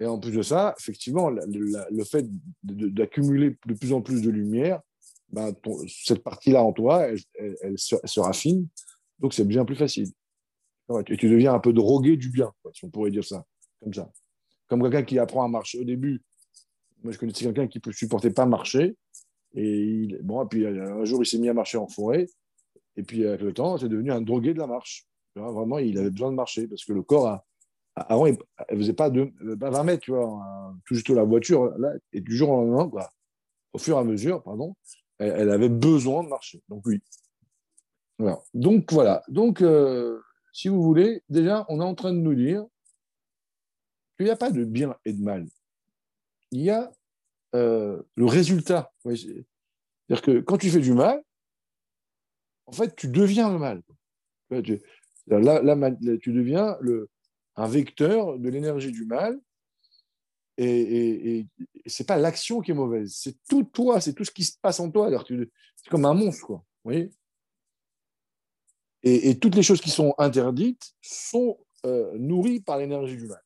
Et 0.00 0.06
en 0.06 0.18
plus 0.18 0.32
de 0.32 0.42
ça, 0.42 0.74
effectivement, 0.78 1.30
le 1.30 2.04
fait 2.04 2.26
d'accumuler 2.62 3.56
de 3.66 3.74
plus 3.74 3.92
en 3.92 4.00
plus 4.00 4.22
de 4.22 4.30
lumière, 4.30 4.80
ben, 5.30 5.54
cette 5.88 6.22
partie-là 6.22 6.62
en 6.62 6.72
toi, 6.72 7.08
elle, 7.38 7.78
se, 7.78 8.20
raffine. 8.20 8.68
Donc, 9.18 9.34
c'est 9.34 9.46
bien 9.46 9.64
plus 9.64 9.76
facile. 9.76 10.10
Et 11.08 11.16
tu 11.16 11.28
deviens 11.28 11.54
un 11.54 11.60
peu 11.60 11.72
drogué 11.72 12.16
du 12.16 12.28
bien, 12.30 12.52
si 12.74 12.84
on 12.84 12.90
pourrait 12.90 13.10
dire 13.10 13.24
ça, 13.24 13.44
comme 13.82 13.94
ça. 13.94 14.10
Comme 14.68 14.82
quelqu'un 14.82 15.02
qui 15.02 15.18
apprend 15.18 15.44
à 15.44 15.48
marcher 15.48 15.80
au 15.80 15.84
début. 15.84 16.22
Moi, 17.02 17.12
je 17.12 17.18
connaissais 17.18 17.44
quelqu'un 17.44 17.66
qui 17.66 17.80
ne 17.84 17.92
supportait 17.92 18.30
pas 18.30 18.46
marcher. 18.46 18.96
Et 19.54 20.16
bon, 20.22 20.46
puis 20.46 20.66
un 20.66 21.04
jour, 21.04 21.22
il 21.22 21.26
s'est 21.26 21.38
mis 21.38 21.48
à 21.48 21.54
marcher 21.54 21.78
en 21.78 21.88
forêt. 21.88 22.26
Et 22.96 23.02
puis, 23.02 23.26
avec 23.26 23.40
le 23.40 23.52
temps, 23.52 23.78
c'est 23.78 23.88
devenu 23.88 24.12
un 24.12 24.20
drogué 24.20 24.54
de 24.54 24.58
la 24.58 24.66
marche. 24.66 25.06
Vraiment, 25.34 25.78
il 25.78 25.98
avait 25.98 26.10
besoin 26.10 26.30
de 26.30 26.36
marcher 26.36 26.66
parce 26.66 26.84
que 26.84 26.92
le 26.92 27.02
corps, 27.02 27.26
a, 27.26 27.44
avant, 27.94 28.26
il 28.26 28.36
ne 28.70 28.76
faisait 28.76 28.92
pas, 28.92 29.10
de, 29.10 29.32
20 29.40 29.84
mètres, 29.84 30.02
tu 30.02 30.12
vois, 30.12 30.74
tout 30.86 30.94
juste 30.94 31.08
la 31.10 31.24
voiture. 31.24 31.76
Là, 31.78 31.92
et 32.12 32.20
du 32.20 32.36
jour 32.36 32.50
au 32.50 32.64
lendemain, 32.64 32.88
quoi, 32.88 33.10
au 33.72 33.78
fur 33.78 33.96
et 33.96 34.00
à 34.00 34.04
mesure, 34.04 34.42
pardon, 34.42 34.74
elle, 35.18 35.50
avait 35.50 35.68
besoin 35.68 36.24
de 36.24 36.28
marcher. 36.28 36.62
Donc, 36.68 36.84
oui. 36.86 37.00
Voilà. 38.18 38.40
Donc, 38.54 38.92
voilà. 38.92 39.22
Donc, 39.28 39.62
euh, 39.62 40.20
si 40.52 40.68
vous 40.68 40.82
voulez, 40.82 41.22
déjà, 41.28 41.64
on 41.68 41.80
est 41.80 41.84
en 41.84 41.94
train 41.94 42.12
de 42.12 42.18
nous 42.18 42.34
dire 42.34 42.64
qu'il 44.16 44.26
n'y 44.26 44.32
a 44.32 44.36
pas 44.36 44.50
de 44.50 44.64
bien 44.64 44.96
et 45.04 45.12
de 45.12 45.22
mal. 45.22 45.46
Il 46.50 46.62
y 46.62 46.70
a 46.70 46.92
euh, 47.54 48.02
le 48.16 48.26
résultat. 48.26 48.92
C'est-à-dire 49.04 50.22
que 50.22 50.40
quand 50.40 50.58
tu 50.58 50.70
fais 50.70 50.80
du 50.80 50.92
mal, 50.92 51.22
en 52.66 52.72
fait, 52.72 52.94
tu 52.96 53.08
deviens 53.08 53.50
le 53.50 53.58
mal. 53.58 53.82
Là, 54.50 54.62
tu 54.62 56.32
deviens 56.32 56.78
un 57.56 57.68
vecteur 57.68 58.38
de 58.38 58.48
l'énergie 58.48 58.92
du 58.92 59.04
mal. 59.04 59.38
Et, 60.58 60.66
et, 60.66 61.38
et 61.38 61.46
c'est 61.86 62.06
pas 62.06 62.18
l'action 62.18 62.60
qui 62.60 62.72
est 62.72 62.74
mauvaise, 62.74 63.14
c'est 63.16 63.36
tout 63.48 63.64
toi, 63.64 64.02
c'est 64.02 64.12
tout 64.12 64.24
ce 64.24 64.30
qui 64.30 64.44
se 64.44 64.58
passe 64.60 64.80
en 64.80 64.90
toi. 64.90 65.10
C'est 65.26 65.90
comme 65.90 66.04
un 66.04 66.14
monstre, 66.14 66.46
quoi. 66.46 66.64
Et, 69.02 69.38
toutes 69.38 69.54
les 69.56 69.62
choses 69.62 69.80
qui 69.80 69.90
sont 69.90 70.14
interdites 70.18 70.94
sont 71.00 71.58
euh, 71.86 72.16
nourries 72.18 72.60
par 72.60 72.78
l'énergie 72.78 73.16
du 73.16 73.26
mal. 73.26 73.42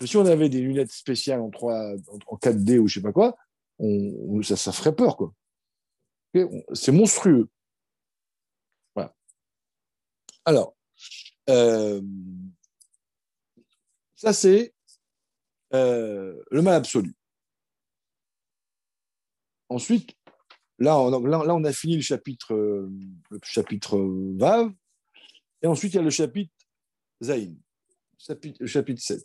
Si 0.00 0.16
on 0.16 0.26
avait 0.26 0.48
des 0.48 0.60
lunettes 0.60 0.92
spéciales 0.92 1.40
en, 1.40 1.50
3, 1.50 1.94
en 2.26 2.36
4D 2.36 2.78
ou 2.78 2.88
je 2.88 2.94
sais 2.94 3.02
pas 3.02 3.12
quoi, 3.12 3.36
ça, 4.42 4.56
ça 4.56 4.72
ferait 4.72 4.94
peur, 4.94 5.16
quoi. 5.16 5.34
C'est 6.72 6.92
monstrueux. 6.92 7.48
Voilà. 8.94 9.14
Alors, 10.44 10.74
euh, 11.50 12.00
ça 14.14 14.32
c'est 14.32 14.72
euh, 15.74 16.40
le 16.50 16.62
mal 16.62 16.74
absolu. 16.74 17.14
Ensuite, 19.68 20.16
là 20.78 20.98
on, 20.98 21.10
là, 21.26 21.54
on 21.54 21.64
a 21.64 21.72
fini 21.72 21.96
le 21.96 22.02
chapitre, 22.02 22.54
le 22.54 23.40
chapitre 23.42 23.98
Vav, 24.38 24.72
et 25.62 25.66
ensuite 25.66 25.92
il 25.94 25.96
y 25.96 26.00
a 26.00 26.02
le 26.02 26.10
chapitre 26.10 26.52
Zaïn, 27.22 27.56
chapitre, 28.18 28.58
le 28.60 28.66
chapitre 28.66 29.02
7. 29.02 29.24